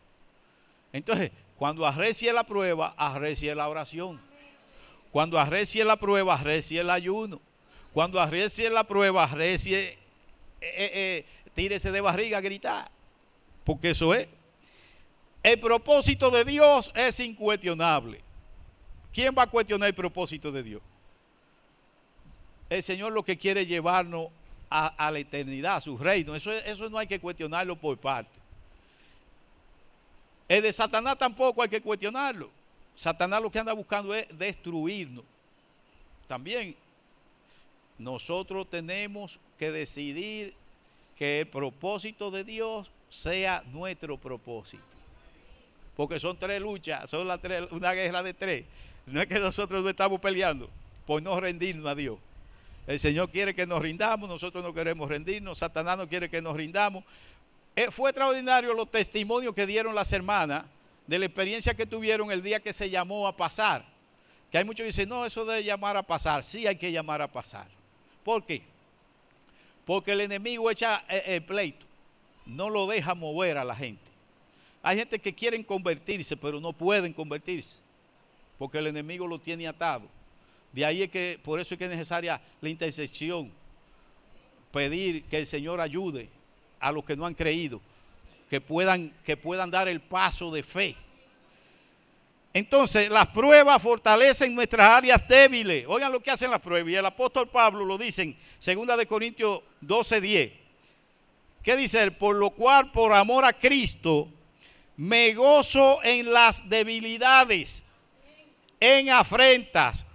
[0.91, 4.19] Entonces, cuando arrecie la prueba, arrecie la oración.
[5.09, 7.39] Cuando arrecie la prueba, arrecie el ayuno.
[7.93, 9.97] Cuando arrecie la prueba, arrecie, eh,
[10.59, 12.91] eh, eh, tírese de barriga a gritar.
[13.63, 14.27] Porque eso es.
[15.41, 18.19] El propósito de Dios es incuestionable.
[19.13, 20.81] ¿Quién va a cuestionar el propósito de Dios?
[22.75, 24.27] El Señor lo que quiere llevarnos
[24.69, 26.35] a, la eternidad, a su reino.
[26.35, 28.39] Eso, eso no hay que cuestionarlo por parte.
[30.47, 32.49] El de Satanás tampoco hay que cuestionarlo.
[32.93, 35.23] Satanás lo que anda buscando es destruirnos.
[36.27, 36.75] También
[37.97, 40.53] nosotros tenemos que decidir
[41.17, 44.83] que el propósito de Dios sea nuestro propósito.
[45.95, 47.21] Porque son tres luchas, son
[47.71, 48.65] una guerra de tres.
[49.05, 50.69] No es que nosotros no estamos peleando
[51.05, 52.17] por no rendirnos a Dios.
[52.87, 56.55] El Señor quiere que nos rindamos, nosotros no queremos rendirnos, Satanás no quiere que nos
[56.55, 57.03] rindamos.
[57.75, 60.65] Eh, fue extraordinario los testimonios que dieron las hermanas
[61.07, 63.83] de la experiencia que tuvieron el día que se llamó a pasar.
[64.51, 67.21] Que hay muchos que dicen, no, eso de llamar a pasar, sí hay que llamar
[67.21, 67.67] a pasar.
[68.23, 68.61] ¿Por qué?
[69.83, 71.85] Porque el enemigo echa eh, el pleito,
[72.45, 74.11] no lo deja mover a la gente.
[74.83, 77.79] Hay gente que quieren convertirse, pero no pueden convertirse,
[78.59, 80.07] porque el enemigo lo tiene atado.
[80.75, 83.49] De ahí es que, por eso es que es necesaria la intersección.
[84.73, 86.27] Pedir que el Señor ayude
[86.81, 87.79] a los que no han creído,
[88.49, 90.97] que puedan, que puedan dar el paso de fe.
[92.53, 95.85] Entonces, las pruebas fortalecen nuestras áreas débiles.
[95.87, 96.91] Oigan lo que hacen las pruebas.
[96.91, 100.51] Y el apóstol Pablo lo dice en 2 de Corintios 12, 10.
[101.63, 104.27] ¿Qué dice Por lo cual, por amor a Cristo,
[104.97, 107.85] me gozo en las debilidades,
[108.77, 110.05] en afrentas,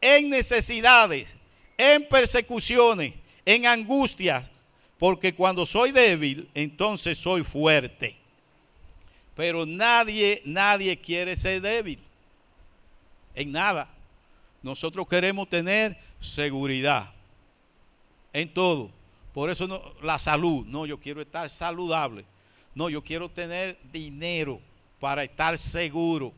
[0.00, 1.36] en necesidades,
[1.76, 4.50] en persecuciones, en angustias,
[4.98, 8.16] porque cuando soy débil, entonces soy fuerte.
[9.34, 11.98] Pero nadie, nadie quiere ser débil.
[13.34, 13.88] En nada.
[14.62, 17.10] Nosotros queremos tener seguridad
[18.32, 18.90] en todo.
[19.32, 20.66] Por eso la salud.
[20.66, 22.24] No, yo quiero estar saludable.
[22.74, 24.60] No, yo quiero tener dinero
[24.98, 26.32] para estar seguro.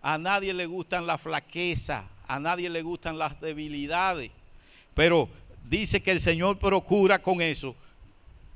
[0.00, 4.30] A nadie le gustan la flaqueza, a nadie le gustan las debilidades.
[4.94, 5.28] Pero
[5.64, 7.74] dice que el Señor procura con eso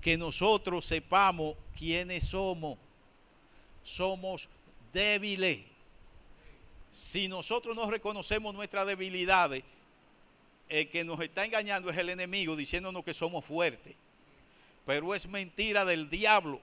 [0.01, 2.79] que nosotros sepamos quiénes somos.
[3.83, 4.49] Somos
[4.93, 5.61] débiles.
[6.91, 9.65] Si nosotros no reconocemos nuestras debilidades,
[10.69, 13.95] el que nos está engañando es el enemigo diciéndonos que somos fuertes.
[14.85, 16.61] Pero es mentira del diablo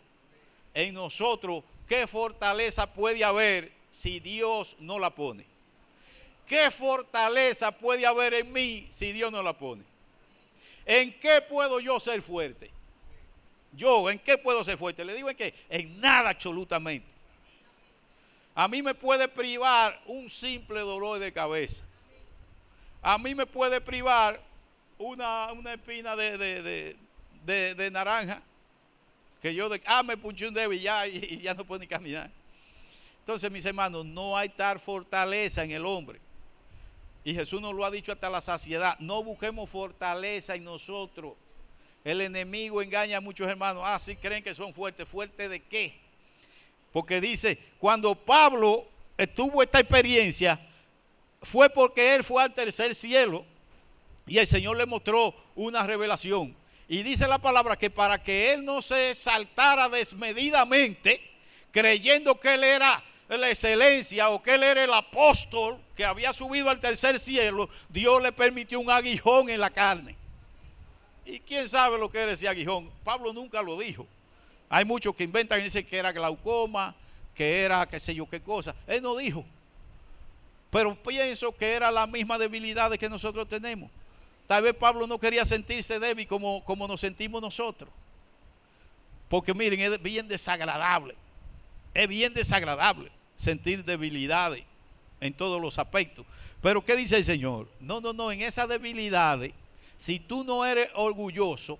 [0.73, 5.54] en nosotros, ¿qué fortaleza puede haber si Dios no la pone?
[6.45, 9.83] ¿Qué fortaleza puede haber en mí si Dios no la pone?
[10.85, 12.69] ¿En qué puedo yo ser fuerte?
[13.73, 15.03] Yo, ¿en qué puedo ser fuerte?
[15.03, 17.07] Le digo en qué, en nada absolutamente.
[18.53, 21.83] A mí me puede privar un simple dolor de cabeza.
[23.01, 24.39] A mí me puede privar
[24.97, 26.95] una, espina de,
[27.45, 28.41] de naranja
[29.45, 31.85] que yo, de, ah, me punché un dedo y ya, y ya no puedo ni
[31.85, 32.31] caminar.
[33.19, 36.19] Entonces, mis hermanos, no hay tal fortaleza en el hombre.
[37.25, 38.97] Y Jesús nos lo ha dicho hasta la saciedad.
[38.99, 41.33] No busquemos fortaleza en nosotros.
[42.03, 43.81] El enemigo engaña a muchos hermanos.
[43.83, 45.09] Ah, sí creen que son fuertes.
[45.09, 45.99] ¿Fuertes de qué?
[46.93, 48.87] Porque dice, cuando Pablo
[49.33, 50.59] tuvo esta experiencia,
[51.41, 53.43] fue porque él fue al tercer cielo
[54.27, 56.55] y el Señor le mostró una revelación.
[56.87, 61.19] Y dice la palabra que para que él no se saltara desmedidamente,
[61.71, 66.69] creyendo que él era la excelencia o que él era el apóstol que había subido
[66.69, 70.15] al tercer cielo, Dios le permitió un aguijón en la carne.
[71.25, 72.91] Y quién sabe lo que era ese aguijón.
[73.03, 74.05] Pablo nunca lo dijo.
[74.69, 76.93] Hay muchos que inventan y dicen que era glaucoma,
[77.33, 78.75] que era qué sé yo qué cosa.
[78.85, 79.43] Él no dijo.
[80.69, 83.89] Pero pienso que era la misma debilidad que nosotros tenemos.
[84.47, 87.89] Tal vez Pablo no quería sentirse débil como, como nos sentimos nosotros.
[89.29, 91.15] Porque miren, es bien desagradable.
[91.93, 94.63] Es bien desagradable sentir debilidades
[95.19, 96.25] en todos los aspectos.
[96.61, 97.67] Pero ¿qué dice el Señor?
[97.79, 99.53] No, no, no, en esas debilidades,
[99.95, 101.79] si tú no eres orgulloso,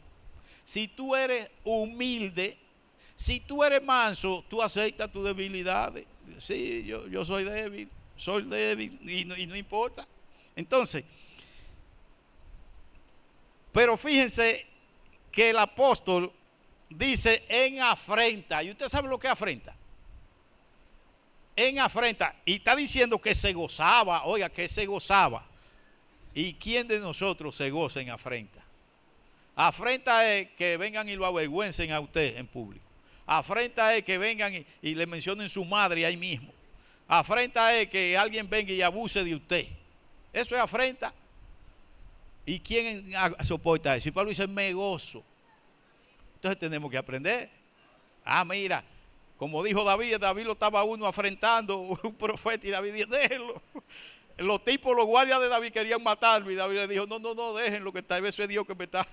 [0.64, 2.58] si tú eres humilde,
[3.16, 6.06] si tú eres manso, tú aceptas tus debilidades.
[6.38, 10.08] Sí, yo, yo soy débil, soy débil y y no importa.
[10.56, 11.04] Entonces,
[13.72, 14.66] pero fíjense
[15.32, 16.32] que el apóstol
[16.90, 18.64] dice en afrenta.
[18.64, 19.76] ¿Y usted sabe lo que afrenta?
[21.56, 22.36] En afrenta.
[22.46, 24.26] Y está diciendo que se gozaba.
[24.26, 25.46] Oiga, que se gozaba.
[26.34, 28.62] ¿Y quién de nosotros se goza en afrenta?
[29.56, 32.86] Afrenta es que vengan y lo avergüencen a usted en público.
[33.26, 36.54] Afrenta es que vengan y, le mencionen su madre ahí mismo.
[37.08, 39.66] Afrenta es que alguien venga y abuse de usted.
[40.34, 41.14] Eso es afrenta.
[42.46, 44.10] ¿Y quién soporta eso?
[44.10, 45.24] Y Pablo dice, me gozo.
[46.36, 47.50] Entonces tenemos que aprender.
[48.26, 48.84] Ah, mira,
[49.38, 53.62] como dijo David, David lo estaba uno afrentando, un profeta, y David dijo, déjenlo.
[54.38, 57.54] Los tipos, los guardias de David querían matarlo, y David le dijo, no, no, no,
[57.54, 59.08] déjenlo, que tal vez es Dios que me está,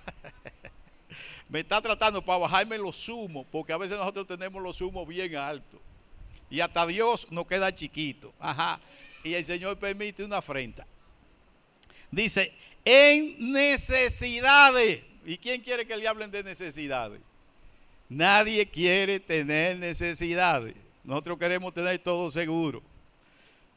[1.49, 5.33] me está tratando para bajarme los sumos, porque a veces nosotros tenemos los sumos bien
[5.37, 5.79] altos.
[6.49, 8.33] Y hasta Dios nos queda chiquito.
[8.37, 8.81] Ajá.
[9.23, 10.85] Y el Señor permite una afrenta.
[12.11, 12.53] Dice,
[12.85, 15.03] en necesidades.
[15.25, 17.21] ¿Y quién quiere que le hablen de necesidades?
[18.09, 20.75] Nadie quiere tener necesidades.
[21.03, 22.81] Nosotros queremos tener todo seguro.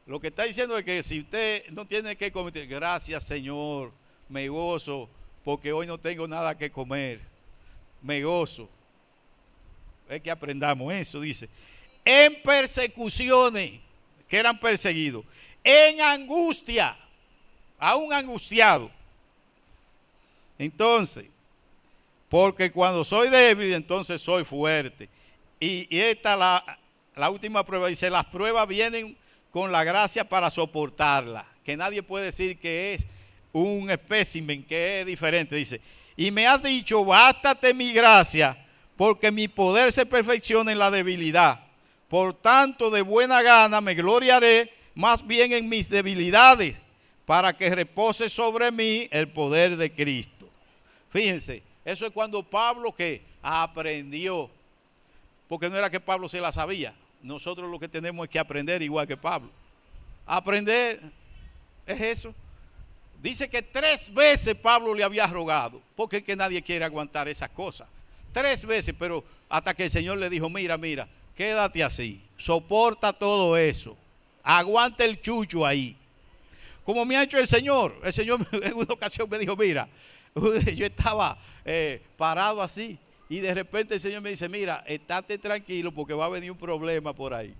[0.05, 3.91] Lo que está diciendo es que si usted no tiene que comer, gracias Señor,
[4.29, 5.09] me gozo,
[5.43, 7.19] porque hoy no tengo nada que comer.
[8.01, 8.69] Me gozo.
[10.07, 11.49] Es que aprendamos eso, dice.
[12.05, 13.79] En persecuciones,
[14.29, 15.25] que eran perseguidos.
[15.63, 16.97] En angustia,
[17.77, 18.89] aún angustiado
[20.59, 21.25] entonces,
[22.29, 25.09] porque cuando soy débil, entonces soy fuerte.
[25.59, 26.79] Y, esta la,
[27.15, 29.17] la última prueba dice, las pruebas vienen
[29.51, 31.47] con la gracia para soportarla.
[31.63, 33.07] Que nadie puede decir que es
[33.51, 35.55] un espécimen que es diferente.
[35.55, 35.81] Dice,
[36.15, 38.57] y me has dicho, bástate mi gracia,
[38.95, 41.59] porque mi poder se perfecciona en la debilidad.
[42.07, 46.75] Por tanto, de buena gana me gloriaré más bien en mis debilidades,
[47.25, 50.49] para que repose sobre mí el poder de Cristo.
[51.11, 54.49] Fíjense, eso es cuando Pablo que aprendió,
[55.47, 56.93] porque no era que Pablo se la sabía.
[57.23, 59.49] Nosotros lo que tenemos es que aprender igual que Pablo.
[60.25, 61.01] Aprender
[61.85, 62.35] es eso.
[63.21, 67.51] Dice que tres veces Pablo le había rogado, porque es que nadie quiere aguantar esas
[67.51, 67.87] cosas.
[68.33, 71.07] Tres veces, pero hasta que el Señor le dijo, mira, mira,
[71.37, 73.95] quédate así, soporta todo eso,
[74.43, 75.95] aguanta el chucho ahí.
[76.83, 79.87] Como me ha hecho el Señor, el Señor en una ocasión me dijo, mira,
[80.75, 82.97] yo estaba eh, parado así
[83.29, 86.57] y de repente el Señor me dice, mira, estate tranquilo porque va a venir un
[86.57, 87.53] problema por ahí.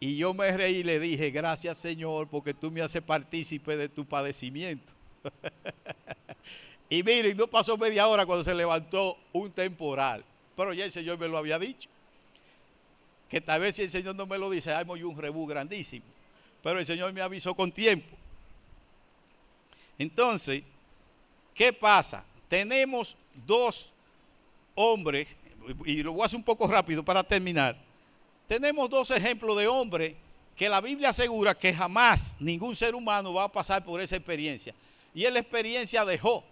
[0.00, 3.88] Y yo me reí y le dije, gracias Señor porque tú me haces partícipe de
[3.88, 4.92] tu padecimiento.
[6.88, 10.24] y miren, no pasó media hora cuando se levantó un temporal.
[10.56, 11.88] Pero ya el Señor me lo había dicho.
[13.28, 16.04] Que tal vez si el Señor no me lo dice, hay un rebú grandísimo.
[16.62, 18.16] Pero el Señor me avisó con tiempo.
[19.98, 20.64] Entonces,
[21.60, 22.24] ¿qué pasa?
[22.48, 23.14] Tenemos
[23.46, 23.90] dos
[24.74, 25.36] hombres,
[25.84, 27.76] y lo voy a hacer un poco rápido para terminar.
[28.48, 30.14] Tenemos dos ejemplos de hombres
[30.56, 34.74] que la Biblia asegura que jamás ningún ser humano va a pasar por esa experiencia.
[35.14, 36.42] Y es la experiencia de Job.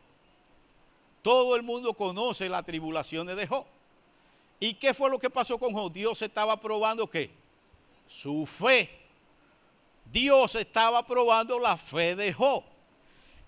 [1.23, 3.65] Todo el mundo conoce las tribulaciones de Job.
[4.61, 5.91] ¿Y qué fue lo que pasó con Job?
[5.91, 7.31] Dios estaba probando qué?
[8.07, 8.91] Su fe.
[10.13, 12.63] Dios estaba probando la fe de Job.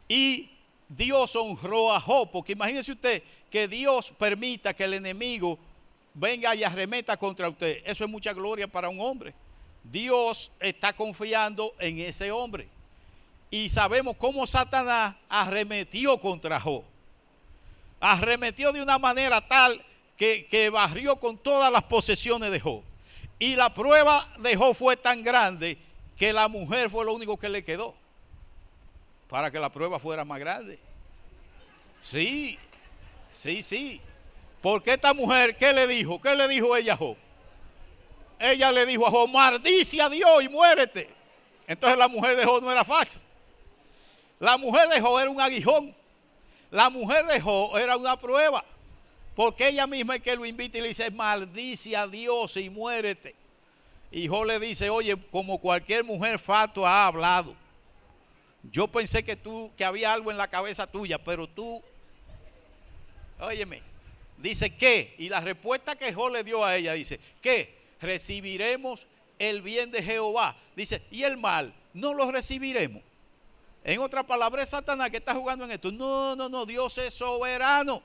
[0.09, 0.49] Y
[0.91, 5.57] Dios honró a Job, porque imagínese usted que Dios permita que el enemigo
[6.15, 7.81] venga y arremeta contra usted.
[7.85, 9.33] Eso es mucha gloria para un hombre.
[9.85, 12.67] Dios está confiando en ese hombre.
[13.53, 16.83] Y sabemos cómo Satanás arremetió contra Job.
[18.01, 19.81] Arremetió de una manera tal
[20.17, 22.83] que, que barrió con todas las posesiones de Job.
[23.39, 25.79] Y la prueba de Job fue tan grande
[26.17, 27.95] que la mujer fue lo único que le quedó
[29.31, 30.79] para que la prueba fuera más grande.
[32.01, 32.59] Sí,
[33.31, 34.01] sí, sí.
[34.61, 36.21] Porque esta mujer, ¿qué le dijo?
[36.21, 37.17] ¿Qué le dijo ella a Job?
[38.41, 41.09] Ella le dijo a Job, maldice a Dios y muérete.
[41.67, 43.25] Entonces la mujer de Job no era fax.
[44.41, 45.95] La mujer de Job era un aguijón.
[46.73, 48.65] La mujer de Job era una prueba.
[49.37, 53.37] Porque ella misma es que lo invita y le dice, maldice a Dios y muérete.
[54.11, 57.55] Y Job le dice, oye, como cualquier mujer fatua ha hablado.
[58.63, 61.83] Yo pensé que tú, que había algo en la cabeza tuya, pero tú,
[63.39, 63.83] óyeme,
[64.39, 69.07] dice que, y la respuesta que Job le dio a ella dice, que recibiremos
[69.39, 70.57] el bien de Jehová.
[70.77, 73.03] Dice, y el mal, no lo recibiremos.
[73.83, 75.91] En otra palabra, es Satanás que está jugando en esto.
[75.91, 78.03] No, no, no, Dios es soberano.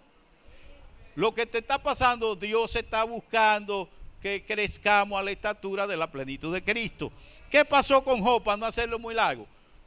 [1.16, 3.89] Lo que te está pasando, Dios está buscando
[4.22, 7.12] que crezcamos a la estatura de la plenitud de Cristo.
[7.49, 9.45] ¿Qué pasó con Job para no hacerlo muy largo?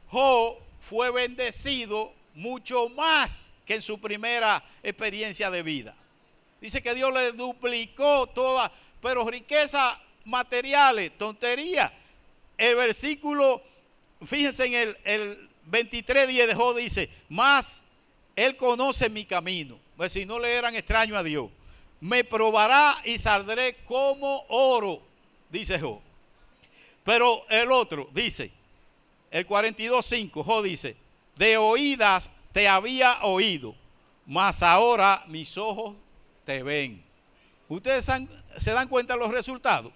[0.09, 5.95] Job fue bendecido mucho más que en su primera experiencia de vida.
[6.59, 11.93] Dice que Dios le duplicó toda, pero riquezas materiales, tontería.
[12.57, 13.61] El versículo,
[14.25, 17.83] fíjense en el, el 23 de Job dice, más
[18.35, 19.77] él conoce mi camino.
[19.95, 21.49] Pues si no le eran extraño a Dios,
[22.01, 25.01] me probará y saldré como oro,
[25.49, 25.99] dice Job.
[27.03, 28.51] Pero el otro dice,
[29.31, 30.95] el 42.5, Jo dice,
[31.35, 33.75] de oídas te había oído,
[34.25, 35.95] mas ahora mis ojos
[36.45, 37.03] te ven.
[37.67, 38.09] Ustedes
[38.57, 39.93] se dan cuenta de los resultados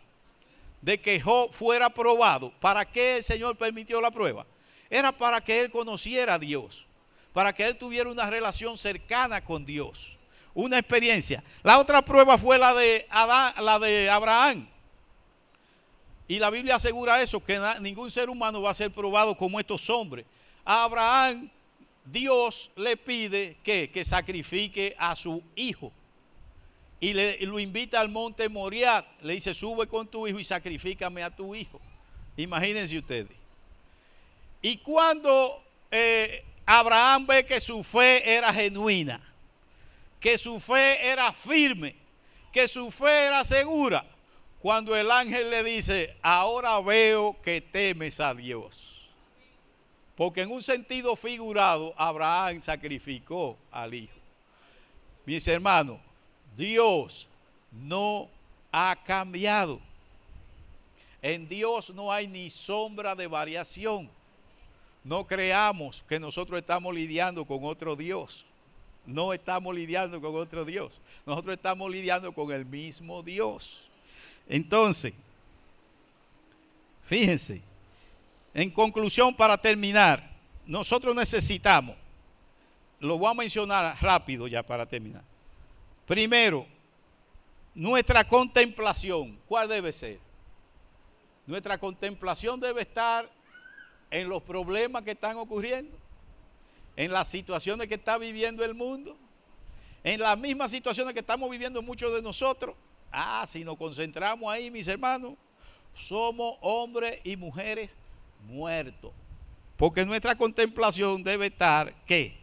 [0.83, 2.51] de que Job fuera probado.
[2.59, 4.45] ¿Para qué el Señor permitió la prueba?
[4.89, 6.85] Era para que él conociera a Dios,
[7.31, 10.17] para que él tuviera una relación cercana con Dios,
[10.53, 11.43] una experiencia.
[11.63, 14.67] La otra prueba fue la de, la de Abraham.
[16.27, 19.89] Y la Biblia asegura eso, que ningún ser humano va a ser probado como estos
[19.89, 20.25] hombres.
[20.63, 21.49] A Abraham
[22.05, 25.91] Dios le pide que, que sacrifique a su hijo.
[26.99, 29.05] Y, le, lo invita al monte Moriah.
[29.21, 31.79] Le dice, sube con tu hijo y sacrifícame a tu hijo.
[32.37, 33.37] Imagínense ustedes.
[34.61, 35.61] Y cuando
[35.91, 39.21] eh, Abraham ve que su fe era genuina,
[40.19, 41.95] que su fe era firme,
[42.51, 44.05] que su fe era segura,
[44.63, 49.01] cuando el ángel le dice, ahora veo que temes a Dios.
[50.15, 54.17] Porque en un sentido figurado, Abraham sacrificó al hijo.
[55.25, 55.99] Mis hermanos,
[56.55, 57.27] Dios
[57.73, 58.29] no
[58.71, 59.81] ha cambiado.
[61.21, 64.09] En Dios no hay ni sombra de variación.
[65.03, 68.45] no creamos que nosotros estamos lidiando con otro Dios.
[69.05, 71.01] No estamos lidiando con otro Dios.
[71.25, 73.89] Nosotros estamos lidiando con el mismo Dios.
[74.47, 75.13] Entonces,
[77.03, 77.61] fíjense,
[78.53, 80.31] en conclusión para terminar,
[80.65, 81.95] nosotros necesitamos,
[82.99, 85.23] lo voy a mencionar rápido ya para terminar.
[86.05, 86.65] Primero,
[87.73, 90.19] nuestra contemplación, ¿cuál debe ser?
[91.45, 93.29] Nuestra contemplación debe estar
[94.11, 95.97] en los problemas que están ocurriendo,
[96.95, 99.17] en las situaciones que está viviendo el mundo,
[100.03, 102.75] en las mismas situaciones que estamos viviendo muchos de nosotros.
[103.13, 105.35] Ah, si nos concentramos ahí, mis hermanos,
[105.93, 107.95] somos hombres y mujeres
[108.47, 109.11] muertos.
[109.77, 112.35] Porque nuestra contemplación debe estar, ¿qué?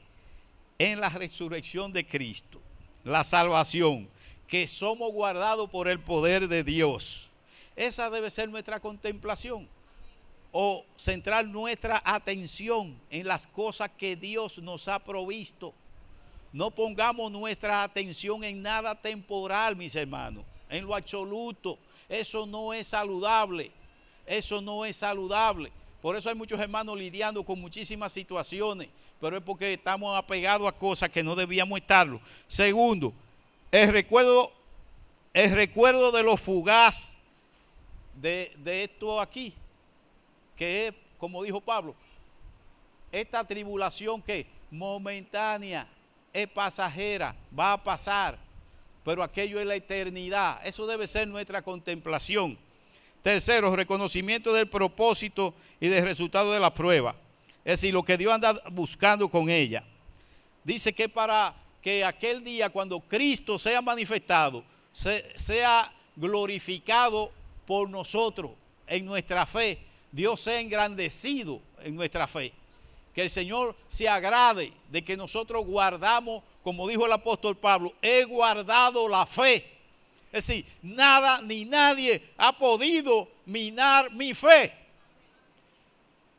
[0.78, 2.60] En la resurrección de Cristo,
[3.02, 4.08] la salvación,
[4.46, 7.30] que somos guardados por el poder de Dios.
[7.74, 9.68] Esa debe ser nuestra contemplación
[10.52, 15.74] o centrar nuestra atención en las cosas que Dios nos ha provisto.
[16.52, 21.78] No pongamos nuestra atención en nada temporal, mis hermanos, en lo absoluto.
[22.08, 23.70] Eso no es saludable.
[24.26, 25.72] Eso no es saludable.
[26.00, 28.88] Por eso hay muchos hermanos lidiando con muchísimas situaciones,
[29.20, 32.20] pero es porque estamos apegados a cosas que no debíamos estarlo.
[32.46, 33.12] Segundo,
[33.70, 34.50] el recuerdo,
[35.34, 37.16] el recuerdo de lo fugaz
[38.14, 39.54] de, de esto aquí
[40.60, 41.94] que es, como dijo Pablo,
[43.10, 45.88] esta tribulación que momentánea,
[46.34, 48.38] es pasajera, va a pasar,
[49.10, 50.64] pero aquello es la eternidad.
[50.64, 52.56] Eso debe ser nuestra contemplación.
[53.24, 57.16] Tercero, reconocimiento del propósito y del resultado de la prueba.
[57.64, 59.82] Es decir, lo que Dios anda buscando con ella.
[60.62, 61.52] Dice que para
[61.82, 67.32] que aquel día cuando Cristo sea manifestado, sea glorificado
[67.66, 68.52] por nosotros
[68.86, 72.52] en nuestra fe Dios sea engrandecido en nuestra fe.
[73.12, 78.24] Que el Señor se agrade de que nosotros guardamos, como dijo el apóstol Pablo, he
[78.24, 79.78] guardado la fe.
[80.32, 84.72] Es decir, nada ni nadie ha podido minar mi fe.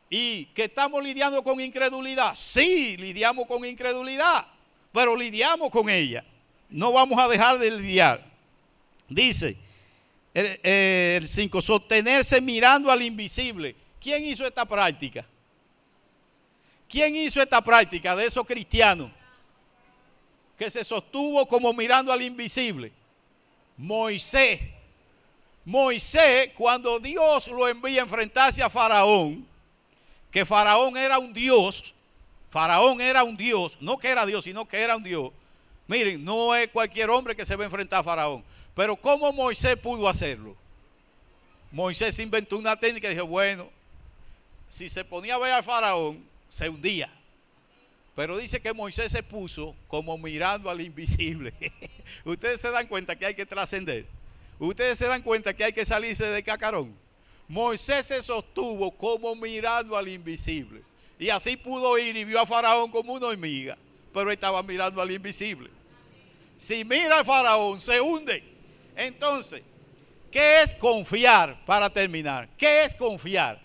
[0.08, 2.34] Y que estamos lidiando con incredulidad.
[2.36, 4.46] Sí, lidiamos con incredulidad,
[4.92, 6.24] pero lidiamos con ella.
[6.68, 8.24] No vamos a dejar de lidiar.
[9.08, 9.56] Dice,
[10.32, 13.76] el 5, sostenerse mirando al invisible.
[14.00, 15.26] ¿Quién hizo esta práctica?
[16.88, 19.10] ¿Quién hizo esta práctica de esos cristianos?
[20.62, 22.92] Que se sostuvo como mirando al invisible.
[23.76, 24.60] Moisés.
[25.64, 29.44] Moisés, cuando Dios lo envía a enfrentarse a Faraón,
[30.30, 31.92] que Faraón era un Dios,
[32.48, 35.32] Faraón era un Dios, no que era Dios, sino que era un Dios.
[35.88, 38.44] Miren, no es cualquier hombre que se va a enfrentar a Faraón.
[38.72, 40.54] Pero ¿cómo Moisés pudo hacerlo?
[41.72, 43.68] Moisés inventó una técnica y dijo, bueno,
[44.68, 47.12] si se ponía a ver al faraón, se hundía.
[48.14, 51.54] Pero dice que Moisés se puso como mirando al invisible.
[52.24, 54.04] Ustedes se dan cuenta que hay que trascender.
[54.58, 56.94] Ustedes se dan cuenta que hay que salirse de cacarón.
[57.48, 60.82] Moisés se sostuvo como mirando al invisible.
[61.18, 63.76] Y así pudo ir y vio a Faraón como una hormiga.
[64.12, 65.70] Pero estaba mirando al invisible.
[66.56, 68.42] Si mira al Faraón, se hunde.
[68.94, 69.62] Entonces,
[70.30, 72.48] ¿qué es confiar para terminar?
[72.58, 73.60] ¿Qué es confiar?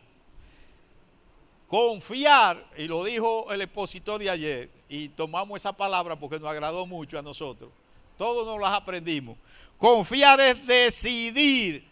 [1.68, 6.86] Confiar, y lo dijo el expositor de ayer, y tomamos esa palabra porque nos agradó
[6.86, 7.70] mucho a nosotros.
[8.18, 9.38] Todos nos las aprendimos.
[9.78, 11.84] Confiar es decidir,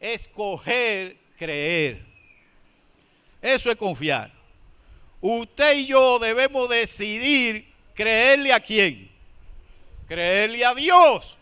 [0.00, 2.04] escoger, creer.
[3.42, 4.32] Eso es confiar.
[5.20, 9.10] Usted y yo debemos decidir creerle a quién.
[10.08, 11.38] Creerle a Dios.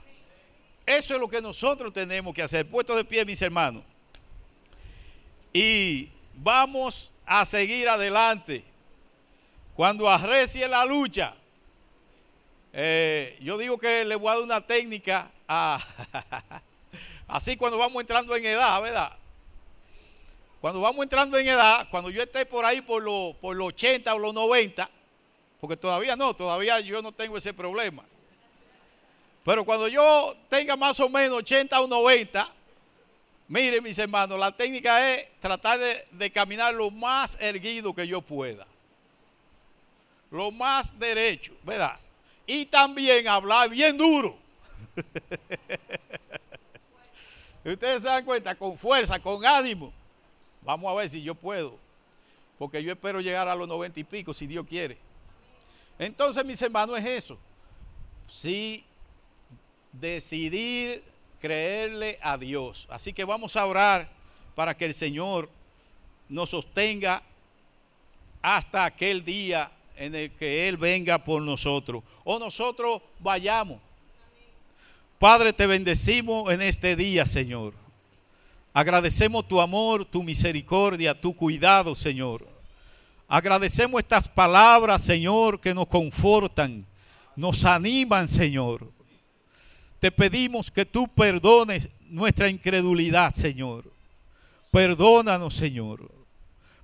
[0.84, 2.68] Eso es lo que nosotros tenemos que hacer.
[2.68, 3.84] Puesto de pie, mis hermanos.
[5.52, 8.62] Y vamos a seguir adelante.
[9.74, 11.34] Cuando arrecie la lucha,
[12.74, 15.30] eh, yo digo que le voy a dar una técnica
[17.28, 19.12] así cuando vamos entrando en edad, ¿verdad?
[20.60, 23.02] Cuando vamos entrando en edad, cuando yo esté por ahí por,
[23.38, 24.90] por los 80 o los 90,
[25.58, 28.04] porque todavía no, todavía yo no tengo ese problema.
[29.42, 32.52] Pero cuando yo tenga más o menos 80 o 90,
[33.52, 38.66] miren mis hermanos, la técnica es tratar de, caminar lo más erguido que yo pueda.
[40.30, 42.00] Lo más derecho, ¿verdad?
[42.46, 44.38] Y también hablar bien duro.
[47.64, 49.92] Ustedes se dan cuenta, con fuerza, con ánimo.
[50.62, 51.76] Vamos a ver si yo puedo.
[52.58, 54.96] Porque yo espero llegar a los 90 y pico, si Dios quiere.
[55.98, 57.38] Entonces, mis hermanos, es eso.
[58.26, 58.82] Si
[59.92, 61.11] decidir
[61.42, 62.86] creerle a Dios.
[62.88, 64.08] Así que vamos a orar
[64.54, 65.50] para que el Señor
[66.28, 67.20] nos sostenga
[68.40, 73.80] hasta aquel día en el que Él venga por nosotros o nosotros vayamos.
[75.18, 77.74] Padre, te bendecimos en este día, Señor.
[78.72, 82.46] Agradecemos tu amor, tu misericordia, tu cuidado, Señor.
[83.26, 86.86] Agradecemos estas palabras, Señor, que nos confortan,
[87.34, 88.91] nos animan, Señor.
[90.02, 93.88] Te pedimos que tú perdones nuestra incredulidad, Señor.
[94.72, 96.10] Perdónanos, Señor.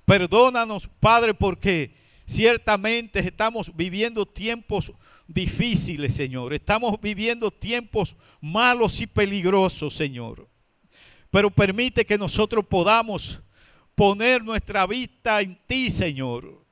[0.04, 4.92] Perdónanos, Padre, porque ciertamente estamos viviendo tiempos
[5.26, 6.54] difíciles, Señor.
[6.54, 10.46] Estamos viviendo tiempos malos y peligrosos, Señor.
[11.32, 13.42] Pero permite que nosotros podamos
[13.96, 16.64] poner nuestra vista en ti, Señor.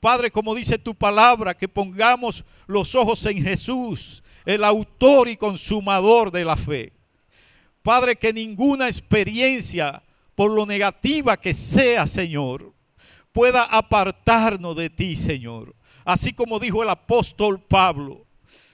[0.00, 6.30] Padre, como dice tu palabra, que pongamos los ojos en Jesús, el autor y consumador
[6.30, 6.92] de la fe.
[7.82, 10.02] Padre, que ninguna experiencia,
[10.34, 12.72] por lo negativa que sea, Señor,
[13.32, 15.74] pueda apartarnos de ti, Señor.
[16.04, 18.24] Así como dijo el apóstol Pablo,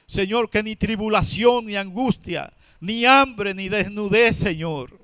[0.06, 5.00] Señor, que ni tribulación, ni angustia, ni hambre, ni desnudez, Señor,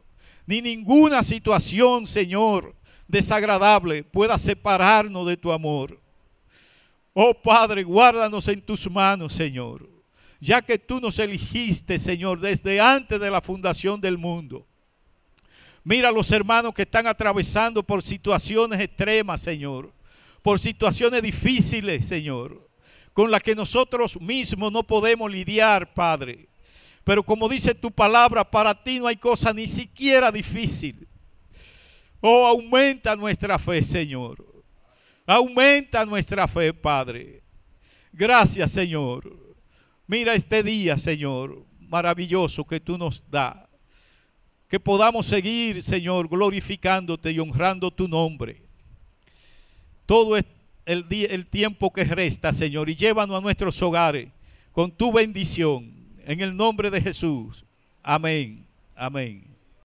[0.46, 2.74] ni ninguna situación, Señor,
[3.06, 5.98] desagradable pueda separarnos de tu amor.
[7.14, 9.97] Oh Padre, guárdanos en tus manos, Señor,
[10.40, 14.66] ya que tú nos eligiste, Señor, desde antes de la fundación del mundo.
[15.84, 19.92] Mira a los hermanos que están atravesando por situaciones extremas, Señor,
[20.42, 22.68] por situaciones difíciles, Señor,
[23.12, 26.48] con las que nosotros mismos no podemos lidiar, Padre.
[27.04, 31.08] Pero como dice tu palabra, para ti no hay cosa ni siquiera difícil.
[32.20, 34.44] Oh, aumenta nuestra fe, Señor.
[35.26, 37.42] Aumenta nuestra fe, Padre.
[38.12, 39.47] Gracias, Señor.
[40.08, 43.56] Mira este día, Señor, maravilloso que tú nos das.
[44.66, 48.62] Que podamos seguir, Señor, glorificándote y honrando tu nombre.
[50.06, 50.38] Todo
[50.86, 54.28] el, tiempo que resta, Señor, y llévanos a nuestros hogares
[54.72, 55.92] con tu bendición
[56.24, 57.66] en el nombre de Jesús.
[58.02, 58.66] Amén.
[58.96, 59.47] Amén.